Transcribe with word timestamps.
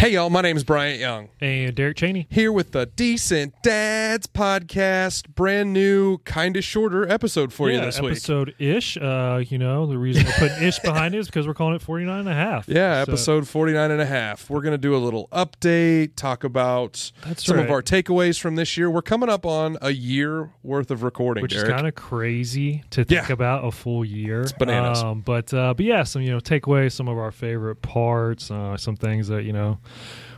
Hey, 0.00 0.10
y'all, 0.10 0.30
my 0.30 0.42
name 0.42 0.56
is 0.56 0.62
Bryant 0.62 1.00
Young. 1.00 1.28
And 1.40 1.74
Derek 1.74 1.96
Chaney. 1.96 2.28
Here 2.30 2.52
with 2.52 2.70
the 2.70 2.86
Decent 2.86 3.52
Dads 3.64 4.28
podcast. 4.28 5.28
Brand 5.34 5.72
new, 5.72 6.18
kind 6.18 6.56
of 6.56 6.62
shorter 6.62 7.10
episode 7.10 7.52
for 7.52 7.68
you 7.68 7.78
Yeah, 7.78 7.86
this 7.86 8.00
week. 8.00 8.12
episode 8.12 8.54
ish. 8.60 8.96
Uh, 8.96 9.42
you 9.48 9.58
know, 9.58 9.88
the 9.88 9.98
reason 9.98 10.24
we're 10.24 10.32
putting 10.48 10.62
ish 10.62 10.78
behind 10.78 11.16
it 11.16 11.18
is 11.18 11.26
because 11.26 11.48
we're 11.48 11.54
calling 11.54 11.74
it 11.74 11.82
49 11.82 12.20
and 12.20 12.28
a 12.28 12.32
half. 12.34 12.68
Yeah, 12.68 13.02
So- 13.04 13.10
episode 13.10 13.48
49 13.48 13.90
and 13.90 14.00
a 14.00 14.06
half. 14.06 14.48
We're 14.48 14.60
going 14.60 14.70
to 14.72 14.78
do 14.78 14.94
a 14.94 14.98
little 14.98 15.26
update, 15.32 16.14
talk 16.14 16.44
about 16.44 17.10
That's 17.26 17.44
some 17.44 17.58
of 17.58 17.68
our 17.68 17.82
takeaways 17.82 18.38
from 18.38 18.54
this 18.54 18.76
year. 18.76 18.88
We're 18.88 19.02
coming 19.02 19.28
up 19.28 19.44
on 19.44 19.78
a 19.82 19.90
year 19.90 20.50
worth 20.62 20.92
of 20.92 21.02
recording, 21.02 21.42
which 21.42 21.54
Derek. 21.54 21.66
is 21.66 21.74
kind 21.74 21.88
of 21.88 21.96
crazy 21.96 22.84
to 22.90 23.04
think 23.04 23.26
Yeah. 23.28 23.32
about 23.32 23.64
a 23.66 23.72
full 23.72 24.04
year. 24.04 24.42
It's 24.42 24.52
bananas. 24.52 25.02
Um, 25.02 25.22
but 25.22 25.52
uh, 25.52 25.74
but 25.74 25.84
yeah, 25.84 26.04
some 26.04 26.22
you 26.22 26.30
know 26.30 26.38
takeaways, 26.38 26.92
some 26.92 27.08
of 27.08 27.18
our 27.18 27.32
favorite 27.32 27.82
parts, 27.82 28.48
uh, 28.52 28.76
some 28.76 28.94
things 28.94 29.26
that 29.26 29.42
you 29.42 29.52
know 29.52 29.78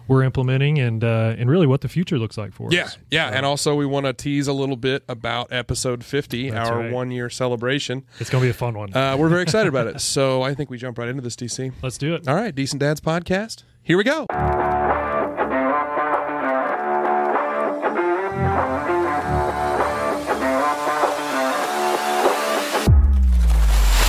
we're 0.09 0.23
implementing, 0.25 0.79
and 0.79 1.05
uh, 1.05 1.35
and 1.39 1.49
really 1.49 1.67
what 1.69 1.83
the 1.83 1.89
future 1.89 2.19
looks 2.19 2.37
like 2.37 2.53
for 2.53 2.69
yeah, 2.73 2.85
us. 2.85 2.99
yeah, 3.11 3.31
Yeah. 3.31 3.37
and 3.37 3.47
also 3.47 3.77
we 3.77 3.87
want 3.87 4.07
to 4.07 4.13
tease 4.13 4.49
a 4.49 4.53
little 4.53 4.77
bit 4.77 5.05
about 5.09 5.53
episode 5.53 6.05
50, 6.05 6.51
That's 6.51 6.69
our 6.69 6.79
right. 6.81 6.93
one 6.93 7.11
year 7.13 7.31
celebration. 7.31 8.05
It's 8.19 8.29
gonna 8.31 8.43
be 8.45 8.51
a 8.51 8.55
fun 8.55 8.75
one. 8.77 8.93
Uh, 8.97 9.17
we're 9.17 9.29
very 9.29 9.43
excited 9.43 9.69
about 9.69 9.87
it. 9.87 10.01
So 10.11 10.43
I 10.43 10.55
think 10.55 10.69
we 10.71 10.79
jump 10.79 10.99
right 10.99 11.09
into 11.09 11.23
this, 11.23 11.37
DC. 11.37 11.73
Let's 11.83 11.97
do 11.99 12.15
it. 12.15 12.27
All 12.27 12.35
right, 12.35 12.53
Decent 12.55 12.81
Dads 12.81 13.01
podcast. 13.01 13.63
Here 13.83 13.97
we 13.97 14.03
go. 14.05 14.27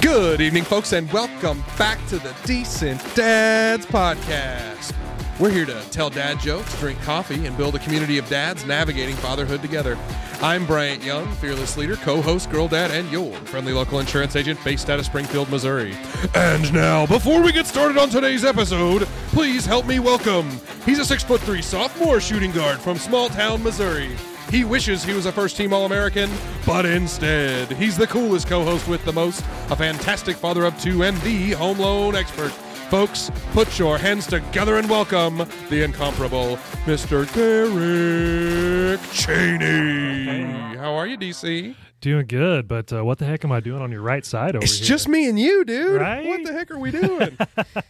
Good 0.02 0.42
evening, 0.42 0.64
folks, 0.64 0.94
and 0.94 1.12
welcome 1.14 1.64
back 1.78 2.04
to 2.08 2.18
the 2.18 2.36
Decent 2.44 3.00
Dads 3.16 3.86
podcast. 3.86 4.94
We're 5.42 5.50
here 5.50 5.66
to 5.66 5.82
tell 5.90 6.12
dad 6.12 6.40
jokes, 6.40 6.80
drink 6.80 7.02
coffee, 7.02 7.48
and 7.48 7.58
build 7.58 7.74
a 7.74 7.80
community 7.80 8.20
of 8.20 8.30
dads 8.30 8.64
navigating 8.64 9.16
fatherhood 9.16 9.64
together. 9.64 9.98
I'm 10.40 10.68
Bryant 10.68 11.04
Young, 11.04 11.34
fearless 11.38 11.78
leader, 11.78 11.96
co 11.96 12.22
host, 12.22 12.52
girl 12.52 12.68
dad, 12.68 12.92
and 12.92 13.12
your 13.12 13.34
friendly 13.48 13.74
local 13.74 14.00
insurance 14.00 14.36
agent 14.36 14.64
based 14.64 14.88
out 14.92 15.00
of 15.00 15.06
Springfield, 15.06 15.50
Missouri. 15.50 15.98
And 16.36 16.72
now, 16.72 17.08
before 17.08 17.42
we 17.42 17.52
get 17.52 17.66
started 17.66 17.98
on 17.98 18.10
today's 18.10 18.46
episode, 18.46 19.08
please 19.30 19.66
help 19.66 19.88
me 19.88 19.98
welcome. 19.98 20.48
He's 20.86 21.00
a 21.00 21.06
six 21.06 21.24
foot 21.24 21.42
three 21.42 21.64
sophomore 21.64 22.22
shooting 22.22 22.52
guard 22.52 22.78
from 22.78 23.00
small 23.00 23.28
town 23.30 23.64
Missouri. 23.64 24.16
He 24.52 24.64
wishes 24.64 25.04
he 25.04 25.16
was 25.16 25.26
a 25.26 25.32
first 25.32 25.58
team 25.58 25.74
All 25.74 25.88
American, 25.88 26.30
but 26.68 26.86
instead, 26.86 27.72
he's 27.72 27.98
the 27.98 28.06
coolest 28.06 28.48
co 28.48 28.64
host 28.64 28.88
with 28.88 29.04
the 29.06 29.14
most, 29.14 29.40
a 29.72 29.76
fantastic 29.76 30.36
father 30.36 30.66
of 30.66 30.80
two, 30.80 31.02
and 31.02 31.20
the 31.22 31.54
home 31.54 31.80
loan 31.80 32.16
expert. 32.16 32.54
Folks, 32.92 33.32
put 33.54 33.80
your 33.80 33.98
hands 33.98 34.28
together 34.28 34.76
and 34.76 34.90
welcome 34.90 35.38
the 35.70 35.82
incomparable 35.82 36.58
Mr. 36.84 37.26
Derek 37.34 39.00
Chaney. 39.14 40.44
How 40.78 40.94
are 40.96 41.08
you, 41.08 41.18
DC? 41.18 41.74
Doing 42.02 42.26
good, 42.28 42.68
but 42.68 42.92
uh, 42.92 43.06
what 43.06 43.18
the 43.18 43.26
heck 43.26 43.46
am 43.46 43.52
I 43.54 43.62
doing 43.62 43.82
on 43.82 43.94
your 43.94 44.02
right 44.02 44.26
side 44.26 44.58
over 44.58 44.64
It's 44.66 44.74
here? 44.74 44.82
It's 44.82 44.88
just 44.90 45.08
me 45.08 45.30
and 45.30 45.40
you, 45.40 45.64
dude. 45.64 46.02
Right? 46.02 46.26
What 46.26 46.44
the 46.44 46.52
heck 46.52 46.70
are 46.72 46.80
we 46.80 46.92
doing? 46.92 47.38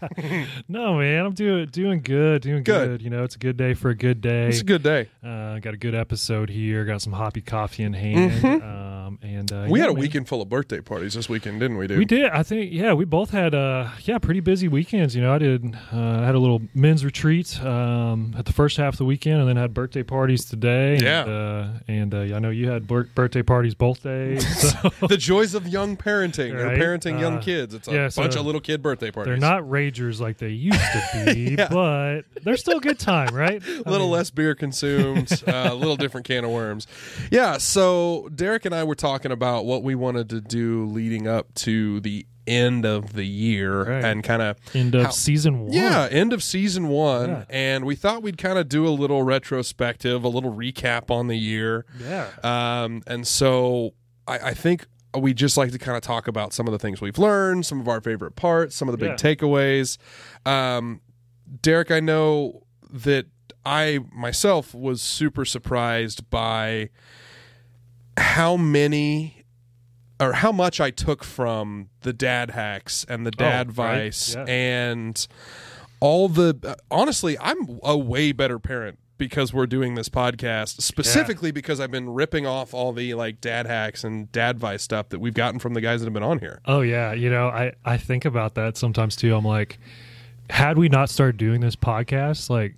no 0.69 0.97
man, 0.97 1.25
I'm 1.25 1.33
doing 1.33 1.65
doing 1.69 2.01
good, 2.01 2.43
doing 2.43 2.61
Good. 2.61 2.89
good. 2.89 3.01
You 3.01 3.09
know, 3.09 3.23
it's 3.23 3.35
a 3.35 3.39
good 3.39 3.57
day 3.57 3.73
for 3.73 3.89
a 3.89 3.95
good 3.95 4.21
day. 4.21 4.49
it's 4.49 4.61
a 4.61 4.65
good 4.65 4.83
day. 4.83 5.09
Uh, 5.23 5.57
got 5.59 5.73
a 5.73 5.77
good 5.77 5.95
episode 5.95 6.49
here. 6.51 6.85
Got 6.85 7.01
some 7.01 7.13
hoppy 7.13 7.41
coffee 7.41 7.81
in 7.83 7.93
hand. 7.93 8.45
Um, 8.45 9.00
and 9.33 9.51
uh. 9.51 9.67
We 9.69 9.79
yeah, 9.79 9.85
had 9.85 9.91
a 9.91 9.93
man. 9.93 10.01
weekend 10.01 10.27
full 10.27 10.41
of 10.41 10.49
birthday 10.49 10.81
parties 10.81 11.13
this 11.13 11.29
weekend, 11.29 11.59
didn't 11.59 11.77
we, 11.77 11.87
dude? 11.87 11.97
We 11.97 12.05
did. 12.05 12.29
I 12.31 12.43
think. 12.43 12.71
Yeah, 12.71 12.93
we 12.93 13.05
both 13.05 13.31
had. 13.31 13.53
Uh, 13.55 13.89
yeah, 14.03 14.17
pretty 14.17 14.39
busy 14.39 14.67
weekends. 14.67 15.15
You 15.15 15.21
know, 15.21 15.33
I 15.33 15.37
did. 15.37 15.75
Uh, 15.93 15.99
I 16.21 16.25
had 16.25 16.35
a 16.35 16.39
little 16.39 16.61
men's 16.73 17.03
retreat 17.05 17.61
um, 17.63 18.35
at 18.37 18.45
the 18.45 18.53
first 18.53 18.77
half 18.77 18.93
of 18.93 18.97
the 18.97 19.05
weekend, 19.05 19.39
and 19.39 19.47
then 19.49 19.57
had 19.57 19.73
birthday 19.73 20.03
parties 20.03 20.45
today. 20.45 20.97
Yeah. 20.97 21.23
And, 21.23 21.29
uh, 21.31 21.79
and 21.87 22.13
uh, 22.33 22.35
I 22.35 22.39
know 22.39 22.49
you 22.49 22.69
had 22.69 22.87
bir- 22.87 23.09
birthday 23.15 23.43
parties 23.43 23.75
both 23.75 24.03
days. 24.03 24.45
So 24.71 24.89
the 25.07 25.17
joys 25.17 25.53
of 25.55 25.67
young 25.67 25.97
parenting 25.97 26.53
or 26.53 26.65
Right? 26.65 26.77
parenting 26.79 27.19
young 27.19 27.37
Uh, 27.37 27.41
kids. 27.41 27.73
It's 27.73 27.87
a 27.87 27.91
yeah, 27.93 28.09
so 28.09 28.21
bunch 28.21 28.35
of 28.35 28.45
little 28.45 28.61
kid 28.61 28.81
birthday 28.81 29.11
parties. 29.11 29.29
they're 29.31 29.37
not 29.37 29.63
ragers 29.63 30.19
like 30.19 30.37
they 30.37 30.49
used 30.49 30.79
to 30.79 31.25
be, 31.25 31.55
Yeah. 31.57 31.67
but 31.69 32.21
they're 32.43 32.57
still 32.57 32.77
a 32.77 32.81
good 32.81 32.99
time, 32.99 33.33
right? 33.35 33.61
A 33.65 33.89
little 33.89 34.07
mean, 34.07 34.11
less 34.11 34.29
beer 34.29 34.55
consumed, 34.55 35.31
uh, 35.47 35.69
a 35.71 35.75
little 35.75 35.95
different 35.97 36.25
can 36.27 36.43
of 36.45 36.51
worms. 36.51 36.87
Yeah, 37.31 37.57
so 37.57 38.29
Derek 38.33 38.65
and 38.65 38.73
I 38.75 38.83
were 38.83 38.95
talking 38.95 39.20
about 39.29 39.65
what 39.65 39.83
we 39.83 39.93
wanted 39.93 40.29
to 40.29 40.41
do 40.41 40.85
leading 40.85 41.27
up 41.27 41.53
to 41.55 41.99
the 41.99 42.25
end 42.47 42.85
of 42.87 43.13
the 43.13 43.25
year 43.25 43.83
Right. 43.83 44.03
and 44.03 44.23
kind 44.23 44.41
of 44.41 44.57
End 44.73 44.95
of 44.95 45.03
how- 45.03 45.09
season 45.11 45.59
one. 45.65 45.73
yeah, 45.73 46.07
end 46.09 46.33
of 46.33 46.41
season 46.41 46.87
one, 46.87 47.29
Yeah. 47.29 47.43
and 47.51 47.85
we 47.85 47.93
thought 47.95 48.23
we'd 48.23 48.39
kind 48.39 48.57
of 48.57 48.67
do 48.67 48.87
a 48.87 48.89
little 48.89 49.21
retrospective, 49.21 50.23
a 50.23 50.27
little 50.27 50.51
recap 50.51 51.11
on 51.11 51.27
the 51.27 51.37
year. 51.37 51.85
Yeah. 52.01 52.27
Um, 52.43 53.03
and 53.05 53.27
so 53.27 53.93
I, 54.27 54.39
I 54.39 54.53
think 54.55 54.87
we 55.15 55.33
just 55.35 55.55
like 55.55 55.71
to 55.71 55.77
kind 55.77 55.95
of 55.95 56.01
talk 56.01 56.27
about 56.27 56.51
some 56.51 56.67
of 56.67 56.71
the 56.71 56.79
things 56.79 56.99
we've 56.99 57.19
learned, 57.19 57.65
some 57.65 57.79
of 57.79 57.87
our 57.87 58.01
favorite 58.01 58.35
parts, 58.35 58.75
some 58.75 58.87
of 58.89 58.93
the 58.93 58.97
big 58.97 59.11
Yeah. 59.11 59.15
takeaways. 59.35 59.97
Um, 60.45 61.01
Derek, 61.61 61.91
I 61.91 61.99
know 61.99 62.63
that 62.91 63.25
I 63.65 63.99
myself 64.11 64.73
was 64.73 65.01
super 65.01 65.45
surprised 65.45 66.27
by 66.31 66.89
how 68.17 68.57
many 68.57 69.45
or 70.19 70.33
how 70.33 70.51
much 70.51 70.79
I 70.79 70.91
took 70.91 71.23
from 71.23 71.89
the 72.01 72.13
dad 72.13 72.51
hacks 72.51 73.05
and 73.09 73.25
the 73.25 73.31
oh, 73.35 73.39
dad 73.39 73.69
Oh, 73.77 73.83
right. 73.83 74.35
Yeah. 74.35 74.45
and 74.47 75.27
all 75.99 76.27
the 76.29 76.75
honestly 76.89 77.37
i'm 77.39 77.79
a 77.83 77.95
way 77.95 78.31
better 78.31 78.57
parent 78.57 78.97
because 79.19 79.53
we're 79.53 79.67
doing 79.67 79.93
this 79.93 80.09
podcast 80.09 80.81
specifically 80.81 81.51
because 81.51 81.79
i've 81.79 81.91
been 81.91 82.09
ripping 82.09 82.47
off 82.47 82.73
all 82.73 82.91
the 82.91 83.13
like 83.13 83.39
dad 83.39 83.67
hacks 83.67 84.03
and 84.03 84.31
dad 84.31 84.57
vice 84.59 84.81
stuff 84.81 85.09
that 85.09 85.19
we've 85.19 85.35
gotten 85.35 85.59
from 85.59 85.75
the 85.75 85.81
guys 85.81 85.99
that 86.01 86.07
have 86.07 86.13
been 86.13 86.23
on 86.23 86.39
here 86.39 86.59
Oh 86.65 86.81
yeah, 86.81 87.13
you 87.13 87.29
know, 87.29 87.49
I 87.49 87.73
I 87.85 87.97
think 87.97 88.25
about 88.25 88.55
that 88.55 88.77
sometimes 88.77 89.15
too. 89.15 89.35
I'm 89.35 89.45
like, 89.45 89.77
had 90.49 90.75
we 90.79 90.89
not 90.89 91.09
started 91.11 91.37
doing 91.37 91.61
this 91.61 91.75
podcast, 91.75 92.49
like, 92.49 92.75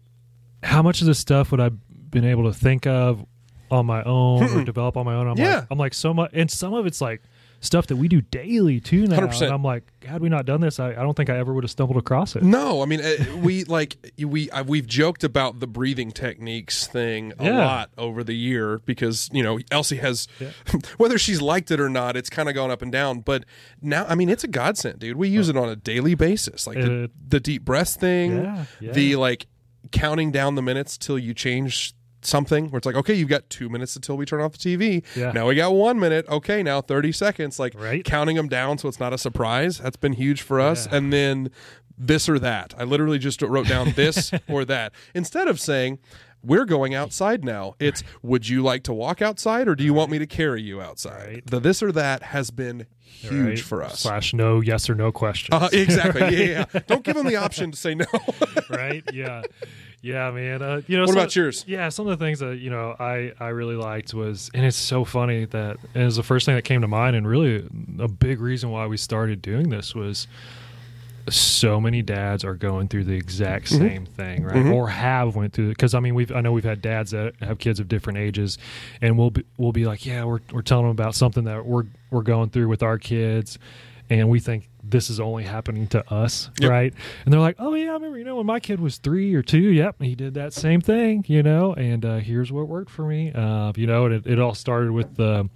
how 0.64 0.82
much 0.82 1.00
of 1.00 1.08
this 1.08 1.18
stuff 1.20 1.50
would 1.52 1.62
I 1.62 1.70
been 1.70 2.26
able 2.26 2.52
to 2.52 2.54
think 2.54 2.86
of 2.86 3.26
on 3.72 3.86
my 3.86 4.04
own 4.04 4.44
or 4.44 4.64
develop 4.64 4.98
on 4.98 5.06
my 5.06 5.16
own? 5.16 5.28
I'm 5.28 5.38
Yeah. 5.38 5.56
like, 5.60 5.68
I'm 5.72 5.78
like 5.78 5.94
so 5.94 6.14
much, 6.14 6.32
and 6.34 6.50
some 6.50 6.74
of 6.74 6.86
it's 6.86 7.02
like 7.02 7.22
stuff 7.60 7.88
that 7.88 7.96
we 7.96 8.10
do 8.10 8.20
daily 8.20 8.82
too 8.82 9.08
now. 9.08 9.18
100%. 9.22 9.44
And 9.44 9.54
I'm 9.54 9.64
like, 9.64 9.84
had 10.04 10.22
we 10.22 10.28
not 10.28 10.46
done 10.46 10.60
this, 10.60 10.82
I, 10.82 10.90
I 10.90 10.96
don't 10.96 11.16
think 11.16 11.30
I 11.30 11.38
ever 11.38 11.54
would 11.54 11.64
have 11.64 11.72
stumbled 11.72 11.98
across 11.98 12.36
it. 12.36 12.44
no 12.44 12.82
i 12.84 12.86
mean 12.86 13.00
uh, 13.00 13.16
we 13.42 13.64
like 13.64 13.96
we 14.20 14.50
uh, 14.52 14.64
we've 14.66 14.86
joked 14.86 15.24
about 15.24 15.62
the 15.62 15.68
breathing 15.68 16.12
techniques 16.12 16.88
thing 16.88 17.32
a 17.40 17.46
Yeah. 17.46 17.66
lot 17.66 17.90
over 17.98 18.22
the 18.22 18.34
year 18.36 18.80
because 18.80 19.30
you 19.32 19.42
know 19.42 19.60
elsie 19.72 19.96
has 19.98 20.28
Yeah. 20.42 20.50
whether 20.98 21.18
she's 21.18 21.42
liked 21.42 21.72
it 21.72 21.80
or 21.80 21.88
not 21.88 22.18
it's 22.18 22.30
kind 22.30 22.50
of 22.50 22.56
gone 22.56 22.70
up 22.70 22.82
and 22.82 22.92
down 22.92 23.22
but 23.22 23.46
now 23.82 24.06
i 24.10 24.16
mean 24.16 24.28
it's 24.28 24.44
a 24.44 24.48
godsend 24.50 25.00
dude 25.00 25.16
we 25.16 25.30
use 25.30 25.48
it 25.48 25.56
on 25.56 25.70
a 25.70 25.78
daily 25.78 26.16
basis 26.16 26.68
like 26.68 26.76
the, 26.78 27.04
It- 27.06 27.12
the 27.30 27.40
deep 27.40 27.64
breath 27.64 27.94
thing 27.96 28.44
yeah. 28.82 28.92
the 28.92 29.16
like 29.16 29.48
counting 29.94 30.32
down 30.34 30.56
the 30.56 30.62
minutes 30.62 30.98
till 30.98 31.18
you 31.18 31.34
change 31.34 31.94
something 32.26 32.70
where 32.72 32.78
it's 32.78 32.86
like 32.86 32.96
okay 32.96 33.14
you've 33.14 33.30
got 33.30 33.50
two 33.50 33.70
minutes 33.70 33.96
until 33.96 34.16
we 34.18 34.26
turn 34.26 34.42
off 34.42 34.54
the 34.58 34.58
tv 34.78 35.04
Yeah. 35.16 35.32
now 35.32 35.48
we 35.48 35.56
got 35.56 35.74
one 35.74 36.00
minute. 36.00 36.28
Okay 36.30 36.64
now 36.64 36.82
30 36.82 37.12
seconds. 37.12 37.60
Like 37.60 37.74
Right. 37.80 38.04
counting 38.04 38.36
them 38.36 38.48
down 38.48 38.78
so 38.78 38.88
it's 38.88 39.00
not 39.00 39.14
a 39.14 39.18
surprise. 39.18 39.80
That's 39.80 39.98
been 39.98 40.14
huge 40.14 40.42
for 40.42 40.60
us. 40.60 40.88
Yeah. 40.88 40.98
and 40.98 41.14
then 41.14 41.50
this 41.98 42.28
or 42.28 42.40
that. 42.40 42.74
I 42.78 42.84
literally 42.86 43.20
just 43.20 43.42
wrote 43.42 43.68
down 43.68 43.92
this 43.96 44.32
or 44.50 44.66
that. 44.66 44.94
Instead 45.14 45.48
of 45.48 45.60
saying 45.60 46.00
we're 46.46 46.66
going 46.66 46.94
outside 46.94 47.42
now. 47.46 47.74
It's 47.80 48.04
would 48.22 48.50
you 48.50 48.62
like 48.64 48.84
to 48.84 48.94
walk 48.94 49.22
outside 49.22 49.68
or 49.70 49.76
do 49.76 49.84
you 49.86 49.94
want 49.94 50.12
me 50.12 50.20
to 50.20 50.28
carry 50.28 50.62
you 50.62 50.82
outside? 50.82 51.26
Right. 51.28 51.46
the 51.46 51.60
this 51.62 51.82
or 51.82 51.92
that 51.94 52.22
has 52.22 52.52
been 52.52 52.86
huge 53.00 53.32
Right? 53.32 53.60
for 53.62 53.82
us. 53.82 54.02
Slash 54.02 54.34
no 54.34 54.60
yes 54.60 54.90
or 54.90 54.96
no 54.96 55.12
question. 55.14 55.54
uh, 55.54 55.70
exactly. 55.72 56.22
Yeah, 56.50 56.66
yeah 56.74 56.80
don't 56.88 57.04
give 57.06 57.16
them 57.16 57.28
the 57.28 57.38
option 57.38 57.72
to 57.72 57.78
say 57.78 57.96
no. 57.96 58.06
Right? 58.70 59.04
Yeah, 59.14 59.44
yeah, 60.04 60.30
man. 60.32 60.62
Uh, 60.62 60.82
you 60.86 60.98
know, 60.98 61.06
What 61.06 61.14
about 61.14 61.36
yours? 61.36 61.64
Yeah, 61.68 61.90
some 61.90 62.08
of 62.08 62.20
the 62.20 62.24
things 62.24 62.40
that 62.40 62.58
you 62.60 62.70
know 62.70 62.96
I 63.00 63.32
I 63.40 63.48
really 63.48 63.76
liked 63.76 64.14
was, 64.14 64.52
and 64.54 64.64
it's 64.66 64.78
so 64.78 65.04
funny 65.06 65.46
that 65.46 65.78
and 65.96 66.04
it 66.04 66.06
was 66.06 66.18
the 66.18 66.24
first 66.24 66.46
thing 66.46 66.54
that 66.56 66.66
came 66.66 66.82
to 66.82 66.88
mind, 66.88 67.16
and 67.16 67.28
really 67.28 67.66
a 68.00 68.08
big 68.08 68.40
reason 68.40 68.70
why 68.70 68.86
we 68.86 68.98
started 68.98 69.42
doing 69.42 69.70
this 69.70 69.96
was 69.96 70.28
so 71.30 71.80
many 71.80 72.02
dads 72.02 72.44
are 72.44 72.54
going 72.56 72.90
through 72.90 73.06
the 73.06 73.14
exact 73.14 73.68
Mm-hmm. 73.72 73.88
same 73.88 74.06
thing, 74.06 74.44
right? 74.44 74.66
Or 74.66 74.90
have 74.90 75.38
went 75.38 75.54
through 75.54 75.70
because 75.70 75.94
I 75.94 76.02
mean 76.02 76.16
we've 76.16 76.32
I 76.34 76.42
know 76.42 76.52
we've 76.52 76.66
had 76.66 76.82
dads 76.82 77.12
that 77.12 77.36
have 77.40 77.60
kids 77.60 77.80
of 77.80 77.88
different 77.88 78.20
ages, 78.20 78.58
and 79.02 79.18
we'll 79.18 79.32
be, 79.32 79.46
we'll 79.58 79.72
be 79.72 79.86
like, 79.86 80.06
yeah, 80.06 80.26
we're 80.26 80.42
we're 80.52 80.62
telling 80.64 80.84
them 80.86 80.92
about 80.92 81.16
something 81.16 81.46
that 81.46 81.66
we're 81.66 81.86
we're 82.12 82.24
going 82.24 82.50
through 82.50 82.68
with 82.68 82.84
our 82.84 82.98
kids, 83.00 83.58
and 84.10 84.28
we 84.30 84.42
think 84.42 84.68
this 84.94 85.10
is 85.10 85.20
only 85.20 85.44
happening 85.44 85.88
to 85.88 86.14
us, 86.14 86.50
Yep. 86.62 86.70
right? 86.70 86.94
And 87.26 87.34
they're 87.34 87.42
like, 87.42 87.58
oh 87.60 87.74
yeah, 87.74 87.90
I 87.90 87.94
remember 87.96 88.18
you 88.18 88.24
know 88.24 88.38
when 88.38 88.46
my 88.46 88.62
kid 88.62 88.80
was 88.80 88.98
three 89.00 89.34
or 89.34 89.42
two, 89.42 89.58
yep, 89.60 90.02
he 90.02 90.16
did 90.16 90.36
that 90.36 90.54
same 90.54 90.80
thing, 90.80 91.26
you 91.28 91.44
know, 91.44 91.74
and 91.74 92.06
uh, 92.06 92.18
here's 92.18 92.52
what 92.52 92.68
worked 92.68 92.92
for 92.92 93.06
me, 93.06 93.32
uh, 93.34 93.74
you 93.76 93.88
know, 93.88 94.06
and 94.06 94.14
it, 94.14 94.28
it 94.28 94.40
all 94.40 94.54
started 94.54 94.92
with 94.92 95.16
the 95.18 95.50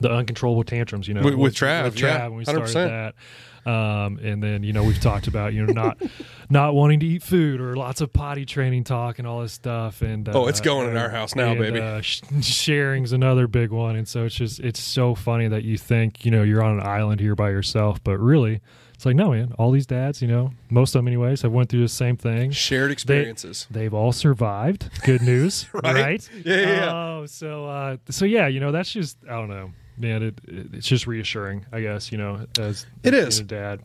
the 0.00 0.10
uncontrollable 0.10 0.64
tantrums, 0.64 1.06
you 1.06 1.14
know, 1.14 1.22
With- 1.22 1.34
with 1.36 1.54
Trav, 1.54 1.84
with 1.84 2.00
yeah, 2.00 2.26
when 2.26 2.38
we 2.38 2.44
started 2.44 2.64
100%. 2.64 2.72
that. 2.74 3.14
Um, 3.64 4.18
and 4.22 4.42
then 4.42 4.62
you 4.64 4.72
know 4.72 4.82
we've 4.82 5.00
talked 5.00 5.28
about 5.28 5.52
you 5.54 5.64
know 5.64 5.72
not 5.72 6.00
not 6.50 6.74
wanting 6.74 7.00
to 7.00 7.06
eat 7.06 7.22
food 7.22 7.60
or 7.60 7.76
lots 7.76 8.00
of 8.00 8.12
potty 8.12 8.44
training 8.44 8.84
talk 8.84 9.18
and 9.18 9.26
all 9.28 9.40
this 9.42 9.52
stuff. 9.52 10.02
And 10.02 10.28
Oh, 10.28 10.48
it's 10.48 10.60
going 10.60 10.88
in 10.90 10.96
our 10.96 11.10
house 11.10 11.34
now, 11.36 11.50
and, 11.52 11.60
baby. 11.60 11.80
Uh, 11.80 12.00
sh- 12.00 12.22
sharing's 12.40 13.12
another 13.12 13.46
big 13.46 13.70
one, 13.70 13.96
and 13.96 14.06
so 14.08 14.24
it's 14.24 14.34
just 14.34 14.60
it's 14.60 14.80
so 14.80 15.14
funny 15.14 15.48
that 15.48 15.62
you 15.64 15.78
think 15.78 16.24
you 16.24 16.30
know 16.30 16.42
you're 16.42 16.62
on 16.62 16.80
an 16.80 16.86
island 16.86 17.20
here 17.20 17.34
by 17.34 17.50
yourself, 17.50 18.02
but 18.02 18.18
really 18.18 18.60
it's 18.94 19.06
like 19.06 19.16
no 19.16 19.30
man, 19.30 19.52
all 19.58 19.70
these 19.72 19.86
dads, 19.86 20.22
you 20.22 20.28
know, 20.28 20.52
most 20.70 20.94
of 20.94 21.00
them 21.00 21.08
anyways, 21.08 21.42
have 21.42 21.50
went 21.52 21.68
through 21.68 21.80
the 21.82 21.88
same 21.88 22.16
thing. 22.16 22.50
Shared 22.52 22.90
experiences. 22.92 23.66
They've 23.70 23.92
all 23.94 24.12
survived. 24.12 24.90
Good 25.04 25.22
news, 25.22 25.66
Right? 25.72 25.84
right? 25.94 26.30
Yeah, 26.44 26.56
yeah, 26.56 26.66
yeah. 26.68 26.92
Oh, 26.92 27.26
so 27.26 27.66
uh, 27.66 27.96
so 28.10 28.24
yeah, 28.24 28.46
you 28.48 28.60
know, 28.60 28.70
that's 28.72 28.92
just 28.92 29.18
I 29.28 29.32
don't 29.32 29.48
know, 29.48 29.72
man. 29.96 30.22
It, 30.22 30.40
it 30.46 30.66
it's 30.74 30.86
just 30.86 31.06
reassuring, 31.06 31.66
I 31.72 31.80
guess. 31.80 32.10
You 32.12 32.18
know, 32.18 32.46
as 32.58 32.86
It 33.02 33.14
is. 33.14 33.38
a 33.40 33.44
dad. 33.44 33.80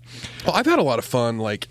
Well, 0.46 0.56
I've 0.56 0.66
had 0.66 0.80
a 0.80 0.84
lot 0.84 1.00
of 1.00 1.06
fun, 1.06 1.38
like 1.38 1.68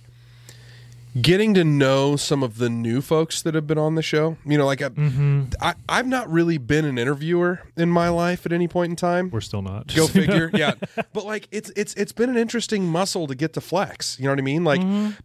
getting 1.22 1.54
to 1.54 1.64
know 1.64 2.14
some 2.14 2.42
of 2.42 2.58
the 2.58 2.68
new 2.68 3.00
folks 3.00 3.40
that 3.40 3.54
have 3.54 3.66
been 3.66 3.78
on 3.78 3.94
the 3.94 4.02
show. 4.02 4.36
You 4.44 4.58
know, 4.58 4.66
like 4.66 4.82
I, 4.82 4.88
Mm-hmm. 4.90 5.44
I 5.62 5.74
I've 5.88 6.06
not 6.06 6.30
really 6.30 6.58
been 6.58 6.84
an 6.84 6.98
interviewer 6.98 7.60
in 7.76 7.90
my 7.90 8.10
life 8.10 8.44
at 8.44 8.52
any 8.52 8.68
point 8.68 8.90
in 8.90 8.96
time. 8.96 9.30
We're 9.30 9.40
still 9.40 9.62
not. 9.62 9.94
Go 9.94 10.06
figure, 10.20 10.50
yeah. 10.52 10.74
But 11.14 11.24
like, 11.24 11.48
it's 11.50 11.70
it's 11.74 11.94
it's 11.94 12.12
been 12.12 12.28
an 12.28 12.36
interesting 12.36 12.86
muscle 12.86 13.26
to 13.28 13.34
get 13.34 13.54
to 13.54 13.60
flex. 13.62 14.18
You 14.18 14.26
know 14.26 14.32
what 14.32 14.38
I 14.38 14.42
mean? 14.42 14.64
Like, 14.64 14.80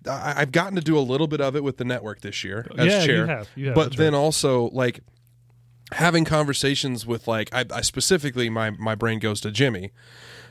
I, 0.07 0.35
I've 0.37 0.51
gotten 0.53 0.75
to 0.75 0.81
do 0.81 0.97
a 0.97 1.01
little 1.01 1.27
bit 1.27 1.41
of 1.41 1.55
it 1.57 1.63
with 1.63 1.75
the 1.77 1.83
network 1.85 2.21
this 2.21 2.43
year 2.43 2.67
as 2.77 2.87
Mm-hmm. 2.87 2.87
Yeah, 2.87 3.03
you 3.03 3.25
have, 3.25 3.49
you 3.55 3.65
have, 3.67 3.75
but 3.75 3.97
then 3.97 4.15
also 4.15 4.69
like 4.71 5.01
having 5.93 6.25
conversations 6.25 7.05
with 7.05 7.27
like 7.27 7.53
I, 7.53 7.65
I 7.73 7.81
specifically 7.81 8.49
my 8.49 8.69
my 8.71 8.95
brain 8.95 9.19
goes 9.19 9.41
to 9.41 9.51
Jimmy, 9.51 9.91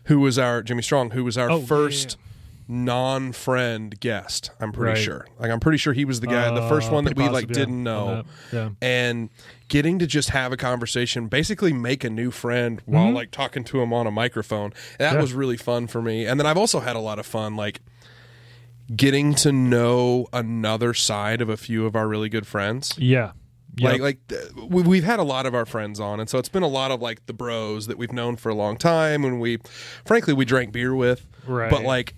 who 0.05 0.21
was 0.21 0.39
our 0.39 0.63
Jimmy 0.63 0.83
Strong, 0.83 1.11
who 1.11 1.25
was 1.25 1.37
our 1.39 1.51
Oh, 1.51 1.61
first. 1.61 2.17
yeah, 2.19 2.27
non-friend 2.73 3.99
guest 3.99 4.53
i'm 4.61 4.71
pretty 4.71 4.93
Right. 4.93 5.03
sure 5.05 5.27
like 5.41 5.51
i'm 5.51 5.59
pretty 5.59 5.77
sure 5.77 5.93
he 5.93 6.05
was 6.05 6.21
the 6.21 6.29
guy 6.29 6.55
the 6.55 6.69
first 6.69 6.89
Uh, 6.89 6.95
one 6.95 7.05
that 7.05 7.17
we 7.17 7.25
pretty 7.25 7.33
like 7.35 7.49
didn't 7.49 7.85
on 7.89 8.15
know. 8.15 8.23
Yeah. 8.53 8.69
and 8.81 9.29
getting 9.67 9.99
to 9.99 10.07
just 10.07 10.31
have 10.31 10.53
a 10.53 10.57
conversation, 10.57 11.27
basically 11.27 11.73
make 11.73 12.05
a 12.05 12.11
new 12.11 12.31
friend 12.31 12.81
while 12.87 13.11
like 13.11 13.33
talking 13.33 13.65
to 13.65 13.81
him 13.83 13.93
on 13.93 14.07
a 14.07 14.11
microphone. 14.13 14.73
That 14.99 15.15
Yeah. 15.15 15.21
was 15.21 15.33
really 15.33 15.57
fun 15.57 15.89
for 15.89 16.01
me. 16.01 16.27
And 16.27 16.39
then 16.39 16.47
I've 16.47 16.57
also 16.59 16.79
had 16.81 16.95
a 16.95 17.01
lot 17.01 17.19
of 17.19 17.27
fun 17.27 17.57
like 17.57 17.81
getting 18.95 19.35
to 19.37 19.51
know 19.53 20.27
another 20.33 20.93
side 20.95 21.41
of 21.41 21.49
a 21.49 21.57
few 21.57 21.87
of 21.87 21.95
our 21.97 22.07
really 22.09 22.29
good 22.29 22.47
friends. 22.47 22.95
Yeah. 22.99 23.33
Yep. 23.81 23.93
Like 24.01 24.01
like 24.01 24.43
we- 24.71 24.83
we've 24.83 25.05
had 25.05 25.19
a 25.19 25.23
lot 25.25 25.47
of 25.47 25.55
our 25.55 25.67
friends 25.67 25.99
on, 26.01 26.21
and 26.21 26.29
so 26.29 26.39
it's 26.39 26.49
been 26.49 26.63
a 26.63 26.69
lot 26.69 26.91
of 26.91 27.01
like 27.01 27.27
the 27.27 27.33
bros 27.33 27.87
that 27.87 27.99
we've 27.99 28.13
known 28.13 28.37
for 28.37 28.49
a 28.49 28.55
long 28.55 28.77
time, 28.77 29.25
and 29.25 29.41
we, 29.41 29.59
frankly, 30.05 30.35
we 30.35 30.45
drank 30.45 30.73
beer 30.73 30.95
with. 30.95 31.27
Right. 31.47 31.71
But 31.71 31.83
like, 31.83 32.15